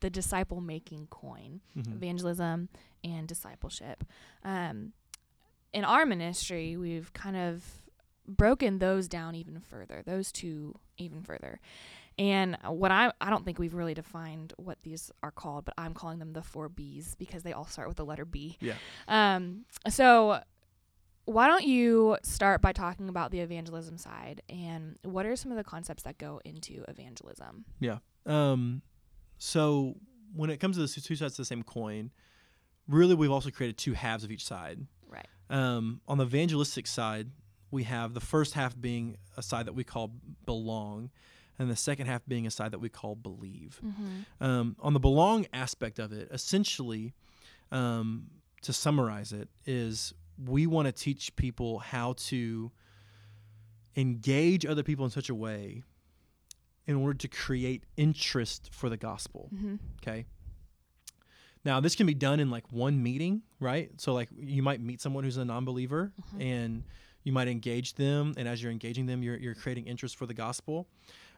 [0.00, 1.94] the disciple making coin, Mhm.
[1.94, 2.68] evangelism
[3.02, 4.04] and discipleship.
[4.44, 4.92] Um,
[5.72, 7.82] in our ministry, we've kind of
[8.26, 11.60] broken those down even further, those two even further.
[12.18, 15.94] And what I I don't think we've really defined what these are called, but I'm
[15.94, 18.58] calling them the four B's because they all start with the letter B.
[18.60, 18.74] Yeah.
[19.08, 20.40] Um, so
[21.24, 25.56] why don't you start by talking about the evangelism side and what are some of
[25.56, 27.64] the concepts that go into evangelism?
[27.80, 27.98] Yeah.
[28.26, 28.82] Um,
[29.38, 29.94] so
[30.34, 32.10] when it comes to the two sides of the same coin,
[32.88, 34.80] really we've also created two halves of each side.
[35.08, 35.26] Right.
[35.48, 37.30] Um, on the evangelistic side,
[37.72, 40.12] we have the first half being a side that we call
[40.46, 41.10] belong,
[41.58, 43.80] and the second half being a side that we call believe.
[43.84, 44.44] Mm-hmm.
[44.44, 47.14] Um, on the belong aspect of it, essentially,
[47.72, 48.26] um,
[48.60, 50.12] to summarize it, is
[50.46, 52.70] we want to teach people how to
[53.96, 55.82] engage other people in such a way
[56.86, 59.48] in order to create interest for the gospel.
[59.54, 59.76] Mm-hmm.
[60.02, 60.26] Okay.
[61.64, 63.90] Now, this can be done in like one meeting, right?
[63.98, 66.82] So, like, you might meet someone who's a non believer and
[67.24, 68.34] you might engage them.
[68.36, 70.88] And as you're engaging them, you're, you're creating interest for the gospel.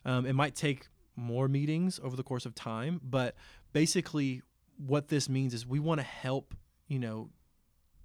[0.05, 3.01] Um, it might take more meetings over the course of time.
[3.03, 3.35] But
[3.73, 4.42] basically,
[4.77, 6.55] what this means is we want to help,
[6.88, 7.31] you know,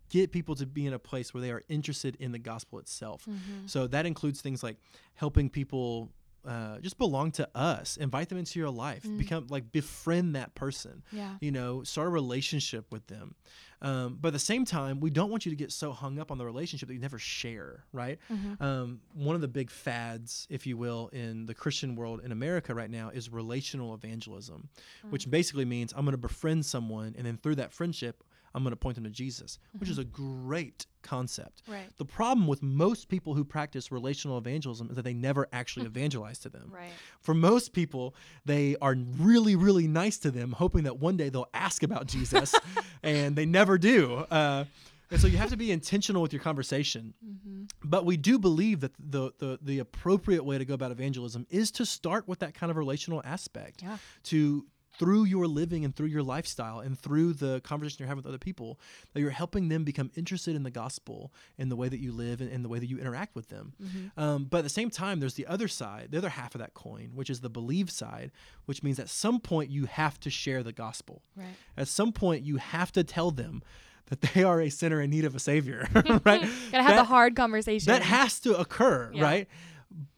[0.10, 3.26] get people to be in a place where they are interested in the gospel itself.
[3.26, 3.68] Mm-hmm.
[3.68, 4.78] So that includes things like
[5.14, 6.10] helping people
[6.46, 9.18] uh, just belong to us, invite them into your life, Mm.
[9.18, 11.36] become like befriend that person, Yeah.
[11.42, 13.36] you know, start a relationship with them.
[13.82, 16.32] Um, but at the same time, we don't want you to get so hung up
[16.32, 18.20] on the relationship that you never share, right?
[18.30, 18.62] Mm-hmm.
[18.62, 22.76] Um, one of the big fads, if you will, in the Christian world in America
[22.76, 24.68] right now is relational evangelism,
[25.10, 28.24] which basically means I'm going to befriend someone, and then through that friendship,
[28.54, 31.64] I'm going to point them to Jesus, which is a great concept.
[31.68, 31.88] Right.
[31.98, 36.40] The problem with most people who practice relational evangelism is that they never actually evangelize
[36.40, 36.72] to them.
[36.74, 36.92] Right.
[37.22, 41.50] For most people, they are really, really nice to them, hoping that one day they'll
[41.54, 42.56] ask about Jesus,
[43.04, 44.26] and they never do.
[44.32, 44.66] Uh,
[45.12, 47.14] and so you have to be intentional with your conversation.
[47.26, 47.64] Mm-hmm.
[47.84, 51.72] But we do believe that the, the the appropriate way to go about evangelism is
[51.72, 53.82] to start with that kind of relational aspect.
[53.82, 53.98] Yeah.
[54.26, 54.66] To
[55.00, 58.38] through your living and through your lifestyle and through the conversation you're having with other
[58.38, 58.80] people,
[59.14, 62.42] that you're helping them become interested in the gospel and the way that you live
[62.42, 63.74] and, and the way that you interact with them.
[63.82, 64.20] Mm-hmm.
[64.22, 66.74] Um, but at the same time, there's the other side, the other half of that
[66.74, 68.32] coin, which is the believe side,
[68.66, 71.24] which means at some point you have to share the gospel.
[71.36, 71.48] Right.
[71.78, 73.64] At some point, you have to tell them
[74.08, 76.42] that they are a sinner in need of a savior, right?
[76.72, 77.92] Gotta have the hard conversation.
[77.94, 79.24] that has to occur, Yeah.
[79.24, 79.48] right?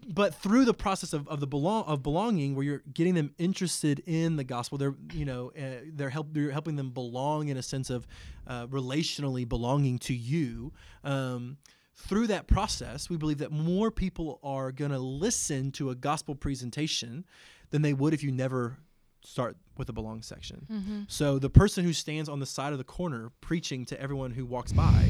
[0.05, 4.03] But through the process of, of the belong of belonging, where you're getting them interested
[4.05, 7.63] in the gospel, they're you know uh, they're help you're helping them belong in a
[7.63, 8.05] sense of
[8.47, 10.73] uh, relationally belonging to you.
[11.03, 11.57] Um,
[11.95, 16.35] through that process, we believe that more people are going to listen to a gospel
[16.35, 17.25] presentation
[17.69, 18.77] than they would if you never
[19.23, 20.67] start with a belong section.
[20.71, 21.01] mm-hmm.
[21.07, 24.45] So the person who stands on the side of the corner preaching to everyone who
[24.45, 25.09] walks by,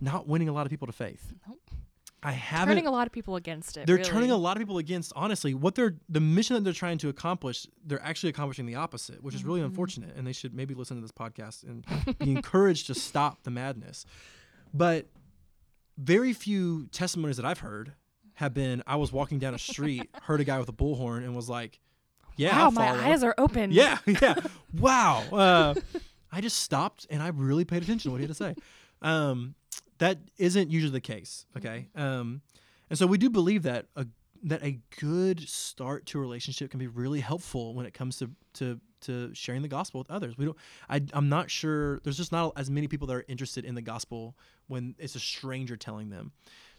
[0.00, 1.32] not winning a lot of people to faith.
[1.46, 1.69] Nope.
[2.22, 2.68] I haven't.
[2.74, 3.86] turning a lot of people against it.
[3.86, 4.08] they're really.
[4.08, 5.12] turning a lot of people against.
[5.16, 9.22] Honestly, what they're the mission that they're trying to accomplish, they're actually accomplishing the opposite,
[9.22, 9.66] which is really Mhm.
[9.66, 10.14] unfortunate.
[10.16, 11.84] And they should maybe listen to this podcast and
[12.18, 14.04] be encouraged to stop the madness.
[14.74, 15.06] But
[15.98, 17.92] very few testimonies that I've heard
[18.34, 21.34] have been: I was walking down a street, heard a guy with a bullhorn, and
[21.34, 21.80] was like,
[22.36, 23.70] "Yeah, wow, I'll my follow." eyes are open.
[23.72, 24.34] Yeah, yeah.
[24.78, 25.22] wow.
[25.32, 25.74] Uh,
[26.32, 28.54] I just stopped and I really paid attention to what he had to say.
[29.02, 29.54] Um,
[30.00, 31.46] that isn't usually the case.
[31.56, 32.42] Okay, um,
[32.90, 34.06] and so we do believe that a
[34.42, 38.30] that a good start to a relationship can be really helpful when it comes to
[38.54, 40.36] to to sharing the gospel with others.
[40.36, 40.56] We don't.
[40.88, 42.00] I, I'm not sure.
[42.00, 44.36] There's just not as many people that are interested in the gospel
[44.66, 46.32] when it's a stranger telling them.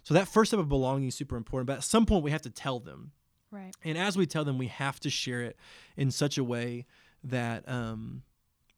[0.03, 1.67] So that first step of belonging is super important.
[1.67, 3.12] But at some point, we have to tell them.
[3.51, 3.73] Right.
[3.84, 5.57] And as we tell them, we have to share it
[5.97, 6.86] in such a way
[7.23, 8.23] that um,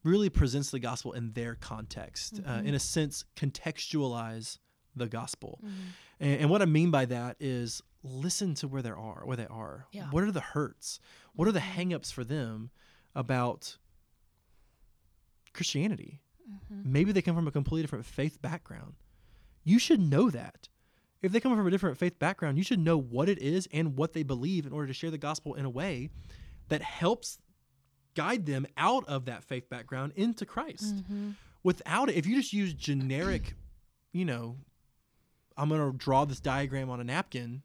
[0.04, 2.40] really presents the gospel in their context.
[2.46, 2.66] Uh, Mhm.
[2.68, 4.58] in a sense, contextualize
[4.96, 5.60] the gospel.
[5.64, 5.72] Mhm.
[6.20, 9.48] And, and what I mean by that is listen to where they are, where they
[9.48, 9.88] are.
[9.92, 10.10] Yeah.
[10.12, 11.00] What are the hurts?
[11.34, 11.76] What are the Mhm.
[11.92, 12.70] hangups for them
[13.16, 13.78] about
[15.54, 16.22] Christianity?
[16.50, 16.86] Mhm.
[16.86, 18.96] Maybe they come from a completely different faith background.
[19.64, 20.68] You should know that.
[21.22, 23.96] If they come from a different faith background, you should know what it is and
[23.96, 26.10] what they believe in order to share the gospel in a way
[26.68, 27.40] that helps
[28.16, 30.96] guide them out of that faith background into Christ.
[31.12, 31.36] Mhm.
[31.64, 33.56] Without it, if you just use generic,
[34.12, 34.58] you know,
[35.58, 37.62] I'm going to draw this diagram on a napkin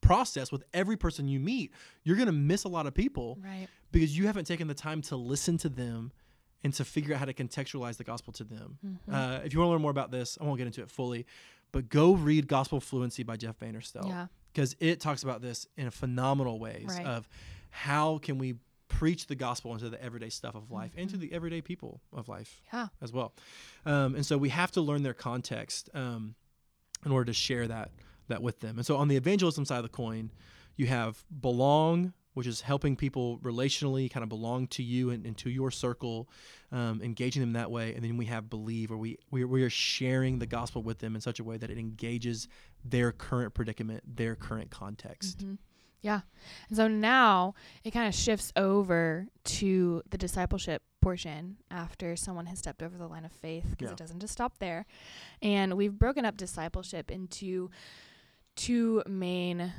[0.00, 1.72] process with every person you meet,
[2.04, 3.68] you're going to miss a lot of people Right.
[3.92, 6.12] because you haven't taken the time to listen to them
[6.64, 8.78] and to figure out how to contextualize the gospel to them.
[8.84, 8.98] Mhm.
[9.12, 11.26] Uh, if you want to learn more about this, I won't get into it fully,
[11.72, 14.28] but go read Gospel Fluency by Jeff Vanderstelt yeah.
[14.52, 17.04] because it talks about this in a phenomenal ways Right.
[17.06, 17.28] of
[17.70, 18.54] how can we
[18.98, 21.20] preach the gospel into the everyday stuff of life and to Mhm.
[21.20, 22.88] the everyday people of life Yeah.
[23.00, 23.32] as well.
[23.86, 26.34] Um, and so we have to learn their context um,
[27.04, 27.90] in order to share that
[28.28, 28.76] that with them.
[28.76, 30.30] And so on the evangelism side of the coin,
[30.76, 35.34] you have belong, which is helping people relationally kind of belong to you and, and
[35.38, 36.28] to your circle,
[36.70, 37.94] um, engaging them that way.
[37.94, 41.14] And then we have believe, where we, we we are sharing the gospel with them
[41.14, 42.48] in such a way that it engages
[42.84, 45.38] their current predicament, their current context.
[45.46, 45.56] Mhm.
[46.00, 46.20] Yeah.
[46.68, 52.58] And so now it kind of shifts over to the discipleship portion after someone has
[52.58, 53.92] stepped over the line of faith because Yeah.
[53.92, 54.86] it doesn't just stop there.
[55.42, 57.70] And we've broken up discipleship into
[58.56, 59.72] two main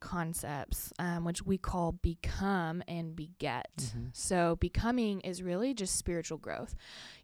[0.00, 3.70] concepts, um, which we call become and beget.
[3.76, 4.14] Mhm.
[4.14, 6.74] So, becoming is really just spiritual growth.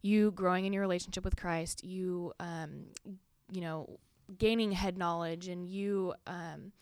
[0.01, 2.87] You growing in your relationship with Christ, you, um,
[3.51, 3.99] you know,
[4.39, 6.73] gaining head knowledge, and you, um,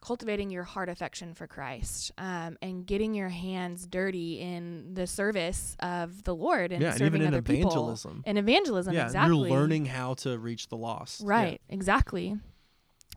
[0.00, 5.76] cultivating your heart affection for Christ, um, and getting your hands dirty in the service
[5.80, 7.70] of the Lord and yeah, and serving even in other people.
[7.70, 8.22] evangelism.
[8.26, 9.36] And evangelism, yeah, exactly.
[9.36, 11.20] you're learning how to reach the lost.
[11.20, 11.28] Yeah.
[11.28, 12.36] Right, exactly.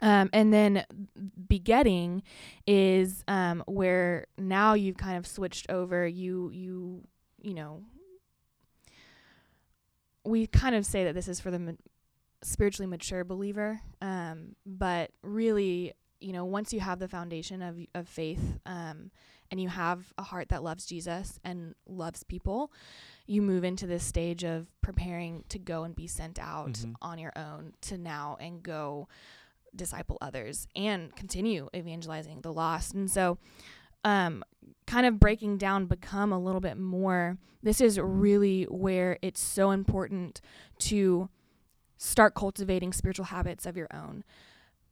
[0.01, 0.85] Um, and then
[1.47, 2.23] begetting
[2.65, 6.07] is um, where now you've kind of switched over.
[6.07, 7.03] You you
[7.41, 7.83] you know.
[10.23, 11.71] We kind of say that this is for the ma-
[12.43, 18.07] spiritually mature believer, um, but really, you know, once you have the foundation of of
[18.07, 19.11] faith, um,
[19.49, 22.71] and you have a heart that loves Jesus and loves people,
[23.27, 26.95] you move into this stage of preparing to go and be sent out Mhm.
[27.01, 29.07] on your own to now and go
[29.75, 32.93] disciple others and continue evangelizing the lost.
[32.93, 33.37] And so,
[34.03, 34.43] um,
[34.87, 37.37] kind of breaking down, become a little bit more.
[37.63, 40.41] This is really where it's so important
[40.79, 41.29] to
[41.97, 44.23] start cultivating spiritual habits of your own.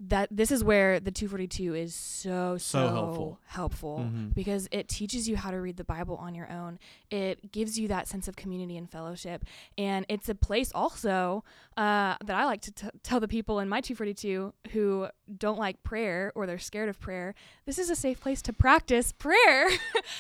[0.02, 3.40] That this is where the 242 is so so, So helpful.
[3.48, 4.34] helpful Mhm.
[4.34, 6.80] because it teaches you how to read the Bible on your own.
[7.12, 9.44] It gives you that sense of community and fellowship,
[9.78, 11.44] and it's a place also
[11.76, 15.08] uh, that I like to t- tell the people in my 242 who
[15.38, 17.36] don't like prayer or they're scared of prayer.
[17.66, 19.70] This is a safe place to practice prayer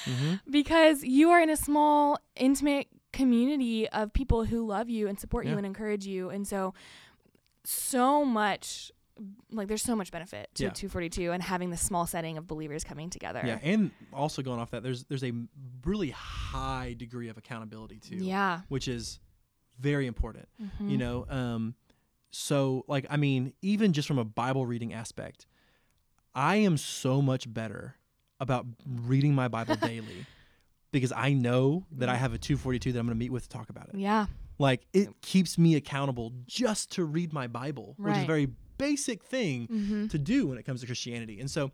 [0.03, 0.41] Mhm.
[0.49, 5.45] because you are in a small, intimate community of people who love you and support
[5.45, 6.73] you and encourage you, and so
[7.63, 8.91] so much.
[9.51, 10.69] Like there's so much benefit to Yeah.
[10.69, 13.41] 242 and having this small setting of believers coming together.
[13.45, 15.31] Yeah, and also going off that, there's there's a
[15.85, 18.61] really high degree of accountability too, Yeah.
[18.69, 19.19] which is
[19.79, 20.47] very important.
[20.61, 20.89] Mhm.
[20.91, 21.75] You know, um,
[22.31, 25.47] so like I mean, even just from a Bible reading aspect,
[26.35, 27.95] I am so much better
[28.39, 30.25] about reading my Bible daily
[30.91, 33.49] because I know that I have a 242 that I'm going to meet with to
[33.49, 33.95] talk about it.
[33.95, 34.27] Yeah.
[34.57, 38.49] Like it keeps me accountable just to read my Bible, which is very
[38.79, 40.07] basic thing Mm-hmm.
[40.07, 41.39] to do when it comes to Christianity.
[41.39, 41.71] And so,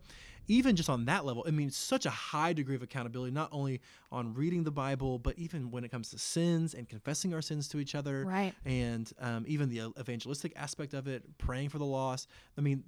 [0.48, 3.48] even just on that level, I mean, it's such a high degree of accountability, not
[3.50, 3.80] only
[4.12, 7.66] on reading the Bible, but even when it comes to sins and confessing our sins
[7.70, 8.54] to each other, Right.
[8.64, 12.28] and um, even the evangelistic aspect of it, praying for the lost.
[12.56, 12.84] I mean,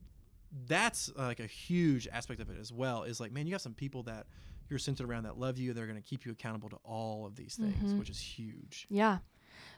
[0.67, 3.03] that's uh, like a huge aspect of it as well.
[3.03, 4.27] Is like, man, you have some people that
[4.71, 5.73] you're centered around that love you.
[5.73, 7.99] They're going to keep you accountable to all of these things, Mhm.
[7.99, 8.87] which is huge.
[8.89, 9.19] Yeah.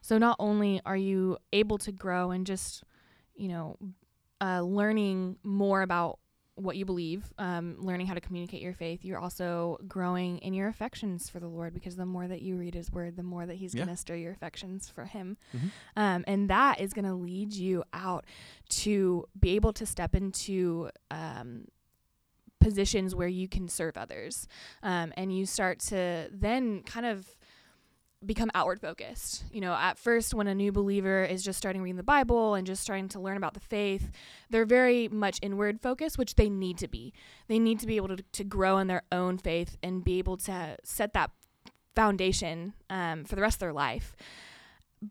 [0.02, 2.84] So not only are you able to grow and just,
[3.34, 3.78] you know,
[4.40, 6.18] uh, learning more about
[6.56, 9.02] what you believe, um, learning how to communicate your faith.
[9.02, 12.74] You're also growing in your affections for the Lord because the more that you read
[12.74, 13.84] His Word, the more that He's Yeah.
[13.84, 15.38] going to stir your affections for Him.
[15.56, 15.70] Mhm.
[15.96, 18.26] Um, and that is going to lead you out
[18.70, 21.66] to be able to step into um,
[22.58, 24.46] positions where you can serve others.
[24.82, 27.36] Um, and you start to then kind of
[28.24, 29.44] become outward focused.
[29.50, 32.66] You know, at first, when a new believer is just starting reading the Bible and
[32.66, 34.10] just starting to learn about the faith,
[34.50, 37.12] they're very much inward focused, which they need to be.
[37.48, 40.36] They need to be able to, to grow in their own faith and be able
[40.38, 41.30] to set that
[41.94, 44.14] foundation um, for the rest of their life.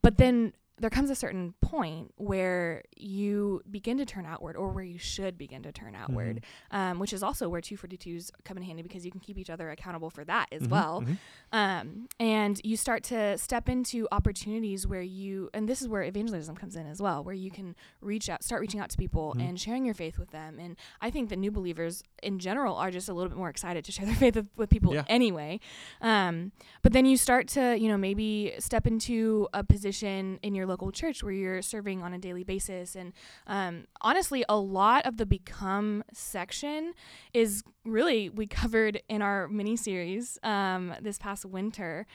[0.01, 4.83] But then there comes a certain point where you begin to turn outward, or where
[4.83, 8.81] you should begin to turn outward, um, which is also where 242s come in handy
[8.81, 11.01] because you can keep each other accountable for that as Mhm, well.
[11.01, 11.17] mhm.
[11.51, 16.55] Um, and you start to step into opportunities where you, and this is where evangelism
[16.55, 19.49] comes in as well, where you can reach out, start reaching out to people Mhm.
[19.49, 20.59] and sharing your faith with them.
[20.59, 23.83] And I think that new believers in general are just a little bit more excited
[23.85, 25.03] to share their faith with, with people Yeah.
[25.07, 25.59] anyway.
[26.01, 26.51] Um,
[26.83, 30.91] but then you start to, you know, maybe step into a position in your local
[30.91, 32.95] church where you're serving on a daily basis.
[32.95, 33.11] And
[33.47, 36.93] um, honestly, a lot of the become section
[37.33, 42.05] is really we covered in our mini series um, this past winter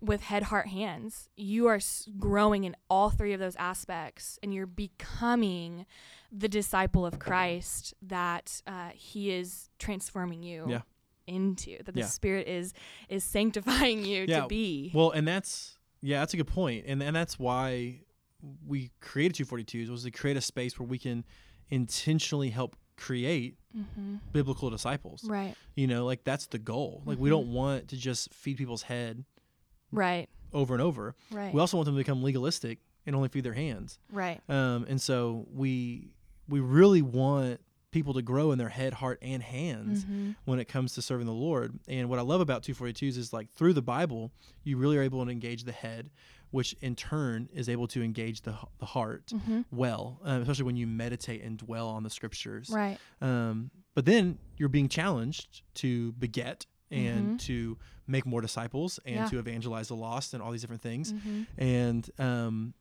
[0.00, 4.52] with head heart hands you are s- growing in all three of those aspects and
[4.52, 5.86] you're becoming
[6.30, 10.80] the disciple of christ that uh, he is transforming you Yeah.
[11.26, 12.06] into that the Yeah.
[12.06, 12.74] spirit is
[13.08, 17.02] is sanctifying you Yeah, to be Well, and that's yeah, that's a good point, and
[17.02, 18.00] and that's why
[18.66, 21.24] we created 242s was to create a space where we can
[21.70, 24.16] intentionally help create mm-hmm.
[24.32, 25.24] biblical disciples.
[25.24, 27.02] right You know, like that's the goal.
[27.06, 27.32] Like we Mhm.
[27.32, 29.24] don't want to just feed people's head
[29.90, 31.14] right over and over.
[31.30, 33.98] right We also want them to become legalistic and only feed their hands.
[34.12, 36.12] right Um, and so we
[36.48, 37.60] we really want
[37.94, 40.32] people to grow in their head, heart, and hands mm-hmm.
[40.44, 41.78] when it comes to serving the Lord.
[41.88, 44.32] And what I love about 242s is like through the Bible,
[44.64, 46.10] you really are able to engage the head,
[46.50, 49.62] which in turn is able to engage the the heart Mm-hmm.
[49.70, 52.68] well, um, especially when you meditate and dwell on the scriptures.
[52.70, 57.38] right Um, but then you're being challenged to beget and Mhm.
[57.46, 59.26] to make more disciples and Yeah.
[59.28, 61.12] to evangelize the lost and all these different things.
[61.12, 61.42] mm-hmm.
[61.56, 62.74] And um,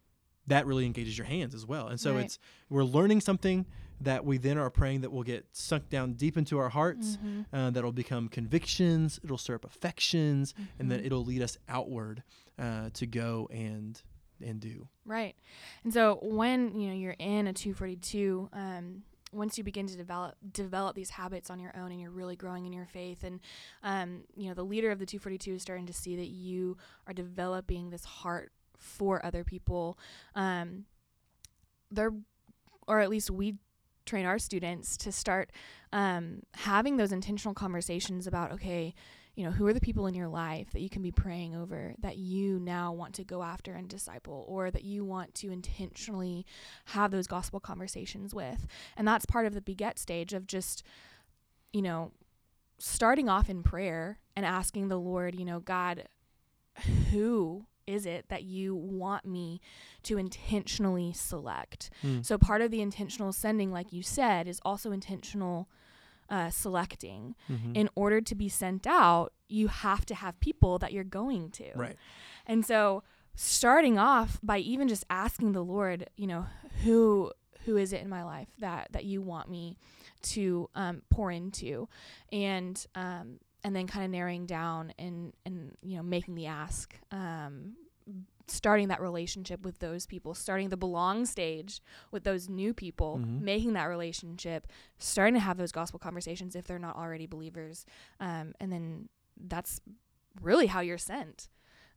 [0.47, 1.87] that really engages your hands as well.
[1.87, 2.25] And so Right.
[2.25, 2.37] it's
[2.69, 3.65] we're learning something
[4.01, 7.17] that we then are praying that will get sunk down deep into our hearts.
[7.17, 7.55] Mm-hmm.
[7.55, 9.19] Uh, that'll become convictions.
[9.23, 12.23] It'll stir up affections, and then it'll lead us outward
[12.59, 14.01] uh, to go and
[14.41, 14.87] and do.
[15.05, 15.35] Right.
[15.83, 20.35] And so when, you know, you're in a 242, um, once you begin to develop
[20.51, 23.39] develop these habits on your own and you're really growing in your faith and
[23.83, 26.77] um, you know the leader of the 242 is starting to see that you
[27.07, 29.97] are developing this heart for other people
[30.35, 30.85] um,
[31.89, 32.13] they're
[32.87, 33.55] or at least we
[34.05, 35.51] train our students to start
[35.91, 38.93] um, having those intentional conversations about okay
[39.35, 41.95] you know who are the people in your life that you can be praying over
[41.99, 46.45] that you now want to go after and disciple or that you want to intentionally
[46.85, 48.67] have those gospel conversations with?
[48.95, 50.83] And that's part of the beget stage of just
[51.71, 52.11] you know
[52.77, 56.07] starting off in prayer and asking the lord you know god
[57.11, 59.59] who is it that you want me
[60.03, 62.25] to intentionally select Mm.
[62.25, 65.67] so part of the intentional sending like you said is also intentional
[66.29, 67.75] uh, selecting Mhm.
[67.75, 71.71] in order to be sent out, you have to have people that you're going to.
[71.75, 71.97] right.
[72.47, 73.03] And so
[73.35, 76.45] starting off by even just asking the Lord, you know,
[76.83, 77.31] who
[77.65, 79.77] who is it in my life that that you want me
[80.33, 81.87] to um, pour into,
[82.31, 86.95] and um, and then kind of narrowing down and and you know making the ask.
[87.11, 87.75] Um,
[88.49, 93.39] starting that relationship with those people starting the belong stage with those new people Mhm.
[93.39, 97.85] making that relationship starting to have those gospel conversations if they're not already believers
[98.19, 99.07] um, and then
[99.47, 99.79] that's
[100.41, 101.47] really how you're sent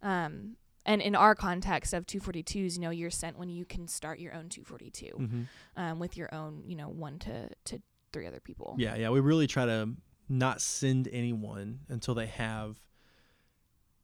[0.03, 4.21] um, and in our context of 242s you know you're sent when you can start
[4.21, 5.47] your own 242 Mhm.
[5.77, 9.11] um, with your own you know one to, to three other people Yeah, yeah.
[9.11, 9.91] We really try to
[10.29, 12.79] not send anyone until they have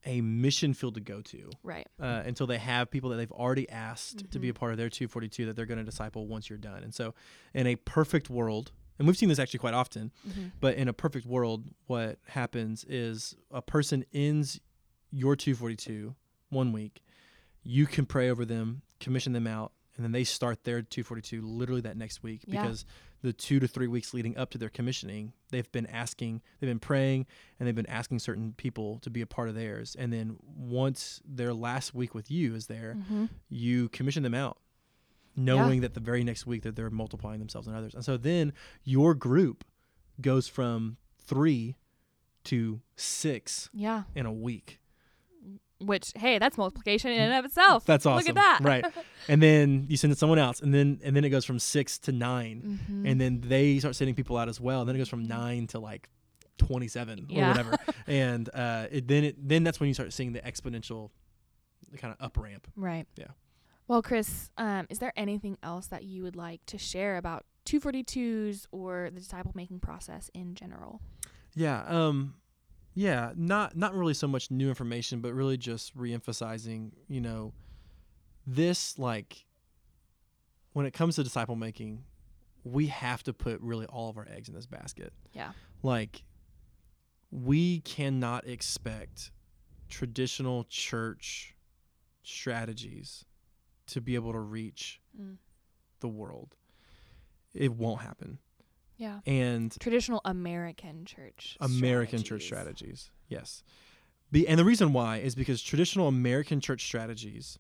[0.04, 1.48] a mission field to go to.
[1.62, 4.56] right uh, until they have people that they've already asked to be a Mhm.
[4.56, 6.82] part of their 242 that they're going to disciple once you're done.
[6.82, 7.14] And so,
[7.54, 10.46] in a perfect world, and we've seen this actually quite often, mm-hmm.
[10.60, 14.60] but in a perfect world, what happens is a person ends
[15.12, 16.14] your 242
[16.50, 17.02] one week,
[17.62, 21.80] you can pray over them, commission them out, and then they start their 242 literally
[21.82, 22.62] that next week Yeah.
[22.62, 22.84] because
[23.22, 26.80] the two to three weeks leading up to their commissioning, they've been asking, they've been
[26.80, 27.26] praying,
[27.60, 29.94] and they've been asking certain people to be a part of theirs.
[29.96, 33.26] And then once their last week with you is there, Mm-hmm.
[33.48, 34.58] you commission them out,
[35.36, 37.94] knowing that the very next week that they're multiplying themselves and others.
[37.94, 38.52] And so then
[38.84, 39.64] your group
[40.20, 41.76] goes from three
[42.44, 44.02] to six Yeah.
[44.16, 44.80] in a week.
[45.84, 47.84] Which hey, that's multiplication in and of itself.
[47.84, 48.18] That's awesome.
[48.18, 48.60] Look at that.
[48.62, 48.84] Right.
[49.28, 51.58] and then you send it to someone else, and then and then it goes from
[51.58, 53.10] six to 9 Mhm.
[53.10, 54.80] and then they start sending people out as well.
[54.80, 56.08] And then it goes from nine to like
[56.58, 57.48] twenty seven or Yeah.
[57.48, 57.76] whatever.
[58.06, 61.10] and uh, it, then it then that's when you start seeing the exponential
[61.96, 62.66] kind of up ramp.
[62.76, 63.06] Right.
[63.16, 63.28] Yeah.
[63.88, 68.66] Well, Chris, um, is there anything else that you would like to share about 242s
[68.70, 71.00] or the disciple making process in general?
[71.54, 71.82] Yeah.
[71.86, 72.34] Um
[72.94, 77.52] yeah, not not really so much new information, but really just reemphasizing, you know,
[78.46, 79.46] this like
[80.72, 82.04] when it comes to disciple making,
[82.64, 85.12] we have to put really all of our eggs in this basket.
[85.32, 85.52] Yeah.
[85.82, 86.22] Like
[87.30, 89.30] we cannot expect
[89.88, 91.54] traditional church
[92.22, 93.24] strategies
[93.86, 95.36] to be able to reach Mm.
[96.00, 96.56] the world.
[97.52, 98.38] It won't happen.
[98.96, 99.20] Yeah.
[99.26, 101.56] And Traditional American church.
[101.60, 103.08] American church strategies.
[103.08, 103.10] strategies.
[103.28, 103.62] Yes.
[104.30, 107.58] Be, and the reason why is because traditional American church strategies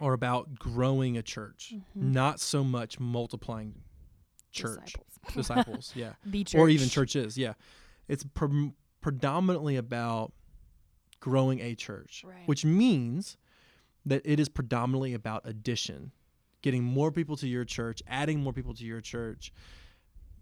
[0.00, 1.84] are about growing a church, Mhm.
[1.94, 3.82] not so much multiplying
[4.52, 5.18] church Disciples.
[5.34, 5.92] disciples.
[5.94, 6.12] yeah.
[6.32, 6.54] church.
[6.54, 7.36] Or even churches.
[7.36, 7.54] Yeah.
[8.08, 10.32] It's pre- predominantly about
[11.20, 12.46] growing a church, Right.
[12.46, 13.36] which means
[14.06, 16.12] that it is predominantly about addition,
[16.62, 19.52] getting more people to your church, adding more people to your church,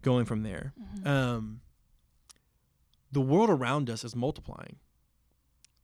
[0.03, 1.07] going from there Mhm.
[1.07, 1.61] um,
[3.13, 4.77] the world around us is multiplying.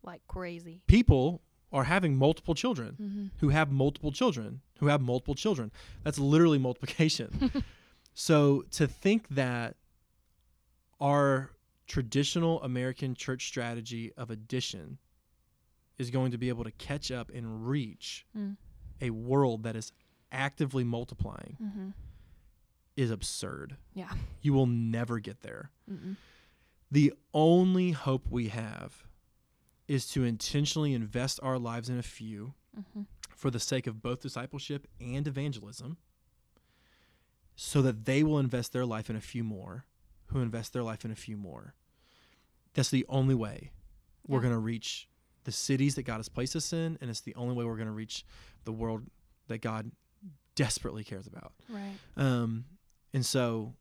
[0.02, 0.80] like crazy.
[0.86, 1.42] People
[1.72, 3.26] are having multiple children Mm-hmm.
[3.38, 5.72] who have multiple children who have multiple children.
[6.04, 7.50] That's literally multiplication.
[8.14, 9.76] so to think that
[11.00, 11.50] our
[11.86, 14.98] traditional American church strategy of addition
[15.98, 18.56] is going to be able to catch up and reach Mm.
[19.00, 19.92] a world that is
[20.32, 21.90] actively multiplying Mm-hmm.
[22.96, 23.76] Is absurd.
[23.94, 24.10] Yeah.
[24.42, 25.70] You will never get there.
[25.90, 26.16] Mm-mm.
[26.90, 29.04] The only hope we have
[29.88, 33.02] is to intentionally invest our lives in a few Mm-hmm.
[33.34, 35.96] for the sake of both discipleship and evangelism,
[37.54, 39.86] so that they will invest their life in a few more,
[40.26, 41.72] who invest their life in a few more.
[42.74, 43.70] That's the only way
[44.28, 45.08] we're going to reach
[45.44, 47.86] the cities that God has placed us in, and it's the only way we're going
[47.86, 48.26] to reach
[48.64, 49.04] the world
[49.48, 49.90] that God
[50.54, 51.54] desperately cares about.
[51.70, 51.94] Right.
[52.18, 52.66] Um,
[53.14, 53.74] and so,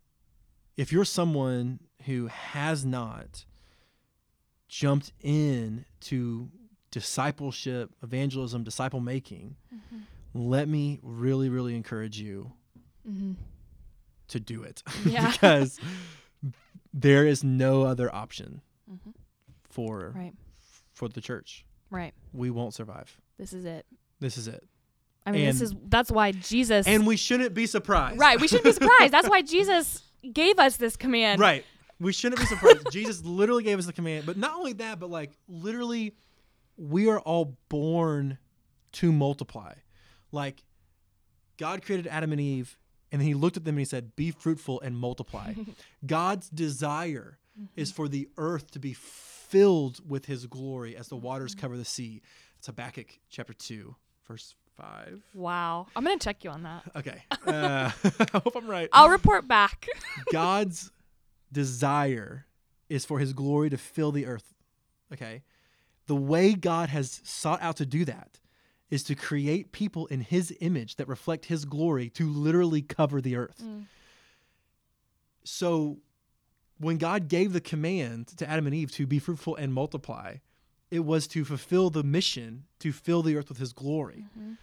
[0.78, 3.46] if you're someone who has not
[4.68, 6.50] jumped in to
[6.92, 10.00] discipleship, evangelism, disciple making, Mm-hmm.
[10.34, 12.52] let me really, really encourage you
[13.08, 13.34] Mm-hmm.
[14.30, 15.32] to do it Yeah.
[15.32, 15.80] because
[16.94, 18.62] there is no other option
[18.92, 19.12] Mm-hmm.
[19.64, 20.34] for Right.
[20.94, 21.66] for the church.
[21.92, 22.14] Right.
[22.34, 23.16] We won't survive.
[23.38, 23.86] This is it.
[24.20, 24.64] This is it.
[25.26, 26.88] I mean, this is that's why Jesus.
[26.88, 28.20] And we shouldn't be surprised.
[28.20, 28.40] right.
[28.40, 29.12] We shouldn't be surprised.
[29.12, 30.04] That's why Jesus
[30.34, 31.40] gave us this command.
[31.40, 31.66] Right.
[32.00, 32.92] We shouldn't be surprised.
[32.92, 34.26] Jesus literally gave us the command.
[34.26, 36.14] But not only that, but like literally,
[36.78, 38.38] we are all born
[38.94, 39.74] to multiply.
[40.32, 40.64] Like
[41.58, 42.78] God created Adam and Eve,
[43.12, 45.54] and then he looked at them and he said, Be fruitful and multiply.
[46.06, 47.68] God's desire mm-hmm.
[47.76, 51.62] is for the earth to be filled with his glory as the waters mm-hmm.
[51.62, 52.22] cover the sea.
[52.58, 53.96] It's Habakkuk chapter 2,
[54.28, 55.22] verse 5.
[55.34, 55.88] Wow.
[55.96, 56.84] I'm gonna check you on that.
[56.96, 57.24] Okay.
[57.46, 57.92] Uh,
[58.34, 58.90] I hope I'm right.
[58.92, 59.88] I'll report back.
[60.32, 60.92] God's
[61.52, 62.46] desire
[62.90, 64.54] is for his glory to fill the earth.
[65.14, 65.44] Okay?
[66.08, 68.40] The way God has sought out to do that
[68.90, 73.36] is to create people in his image that reflect his glory to literally cover the
[73.36, 73.62] earth.
[73.64, 73.86] Mm.
[75.44, 75.98] So
[76.78, 80.36] when God gave the command to Adam and Eve to be fruitful and multiply,
[80.92, 84.26] it was to fulfill the mission to fill the earth with his glory.
[84.38, 84.58] Mhm.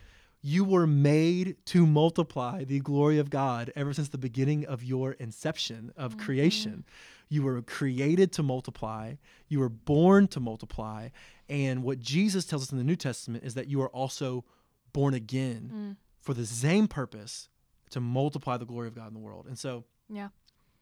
[0.45, 5.13] You were made to multiply the glory of God ever since the beginning of your
[5.13, 6.85] inception of creation.
[7.29, 9.15] You were created to multiply,
[9.49, 11.11] you were born to multiply.
[11.49, 14.45] And what Jesus tells us in the New Testament is that you are also
[14.93, 15.97] born again Mm.
[16.21, 17.49] for the same purpose
[17.91, 19.47] to multiply the glory of God in the world.
[19.47, 20.31] And so, Yeah.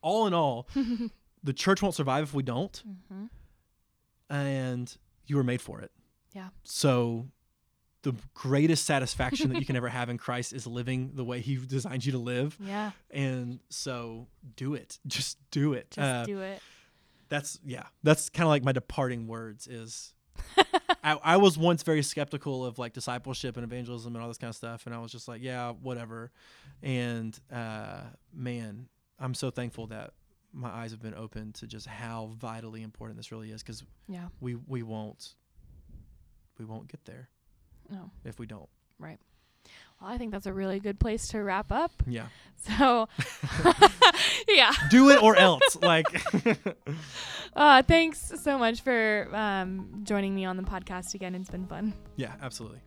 [0.00, 0.68] all in all,
[1.42, 3.26] the church won't survive if we don't, Mm-hmm.
[4.28, 4.96] and
[5.30, 5.90] you were made for it.
[6.34, 6.48] Yeah.
[6.64, 7.28] So
[8.02, 11.56] the greatest satisfaction that you can ever have in Christ is living the way he
[11.56, 12.56] designed you to live.
[12.60, 12.90] Yeah.
[13.10, 14.26] And so
[14.56, 14.98] do it.
[15.06, 15.90] Just do it.
[15.92, 16.60] Just Uh, do it.
[17.28, 17.84] that's yeah.
[18.02, 20.12] That's kind of like my departing words is
[21.04, 24.48] I, I was once very skeptical of like discipleship and evangelism and all this kind
[24.50, 24.86] of stuff.
[24.86, 26.30] And I was just like, yeah, whatever.
[26.82, 28.00] And uh,
[28.32, 30.12] man, I'm so thankful that
[30.52, 34.28] my eyes have been opened to just how vitally important this really is because Yeah.
[34.40, 35.34] we we won't
[36.58, 37.28] we won't get there
[37.88, 38.10] No.
[38.24, 38.68] if we don't.
[38.98, 39.18] Right.
[40.00, 41.92] Well, I think that's a really good place to wrap up.
[42.06, 42.26] Yeah.
[42.78, 43.08] So,
[44.48, 44.70] yeah.
[44.90, 45.76] Do it or else.
[45.80, 46.04] Like,
[47.56, 51.34] uh, thanks so much for um, joining me on the podcast again.
[51.34, 51.94] It's been fun.
[52.16, 52.80] yeah, absolutely.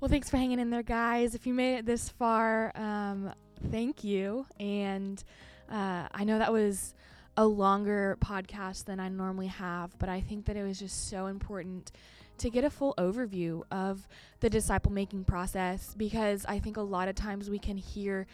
[0.00, 1.34] Well, thanks for hanging in there, guys.
[1.34, 3.34] If you made it this far, um,
[3.70, 4.46] thank you.
[4.58, 5.22] And
[5.70, 6.94] uh, I know that was
[7.36, 11.26] a longer podcast than I normally have, but I think that it was just so
[11.26, 11.92] important
[12.38, 14.08] to get a full overview of
[14.40, 18.26] the disciple making process because I think a lot of times we can hear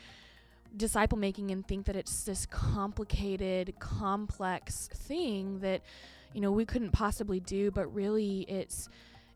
[0.76, 5.82] disciple making and think that it's this complicated, complex thing that
[6.32, 8.88] you know we couldn't possibly do, but really it's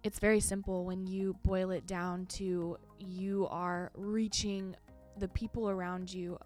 [0.02, 4.74] it's very simple when you boil it down to you are reaching
[5.18, 6.38] the people around you,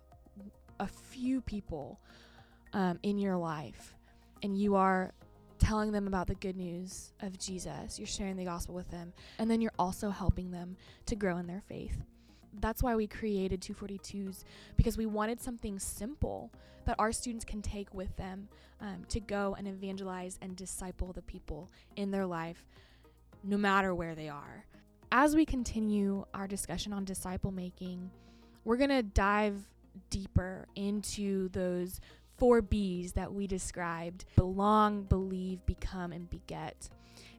[0.81, 2.01] a few people
[2.73, 3.95] um, in your life,
[4.43, 5.13] and you are
[5.59, 7.99] telling them about the good news of Jesus.
[7.99, 10.77] You're sharing the gospel with them, and then you're also helping them
[11.07, 12.03] to grow in their faith.
[12.61, 14.45] That's why we created 242s
[14.77, 16.53] because we wanted something simple
[16.85, 18.49] that our students can take with them
[18.81, 22.65] um, to go and evangelize and disciple the people in their life
[23.45, 24.65] no matter where they are.
[25.13, 28.11] As we continue our discussion on disciple making,
[28.65, 29.63] we're going to dive
[30.11, 32.01] deeper into those
[32.37, 36.89] four B's that we described belong, believe, become, and beget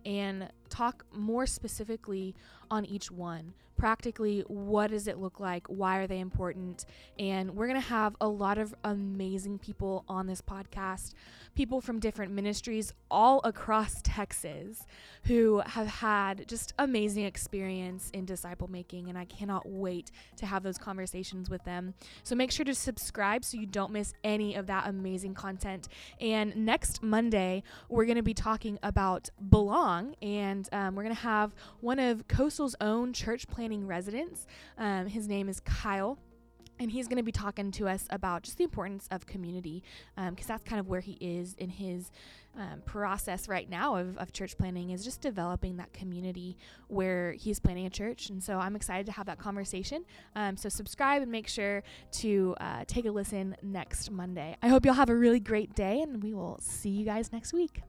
[0.06, 2.36] and talk more specifically
[2.70, 3.54] on each one.
[3.78, 5.68] Practically, what does it look like?
[5.68, 6.86] Why are they important?
[7.20, 11.14] And we're going to have a lot of amazing people on this podcast,
[11.56, 14.86] people from different ministries all across Texas
[15.26, 19.10] who have had just amazing experience in disciple making.
[19.10, 21.96] And I cannot wait to have those conversations with them.
[22.24, 25.90] So make sure to subscribe so you don't miss any of that amazing content.
[26.22, 30.16] And next Monday, we're going to be talking about belong.
[30.22, 34.46] And um, we're going to have one of Coastal's own church planting residents.
[34.78, 36.18] Um, his name is Kyle.
[36.78, 39.82] And he's going to be talking to us about just the importance of community
[40.16, 42.12] because um, that's kind of where he is in his
[42.58, 46.58] um, process right now of, of church planting, is just developing that community
[46.88, 48.30] where he's planting a church.
[48.30, 50.04] And so i'm excited to have that conversation.
[50.36, 51.82] Um, so subscribe and make sure
[52.14, 54.58] to uh, take a listen next monday.
[54.62, 57.54] I hope you'll have a really great day and we will see you guys next
[57.54, 57.82] week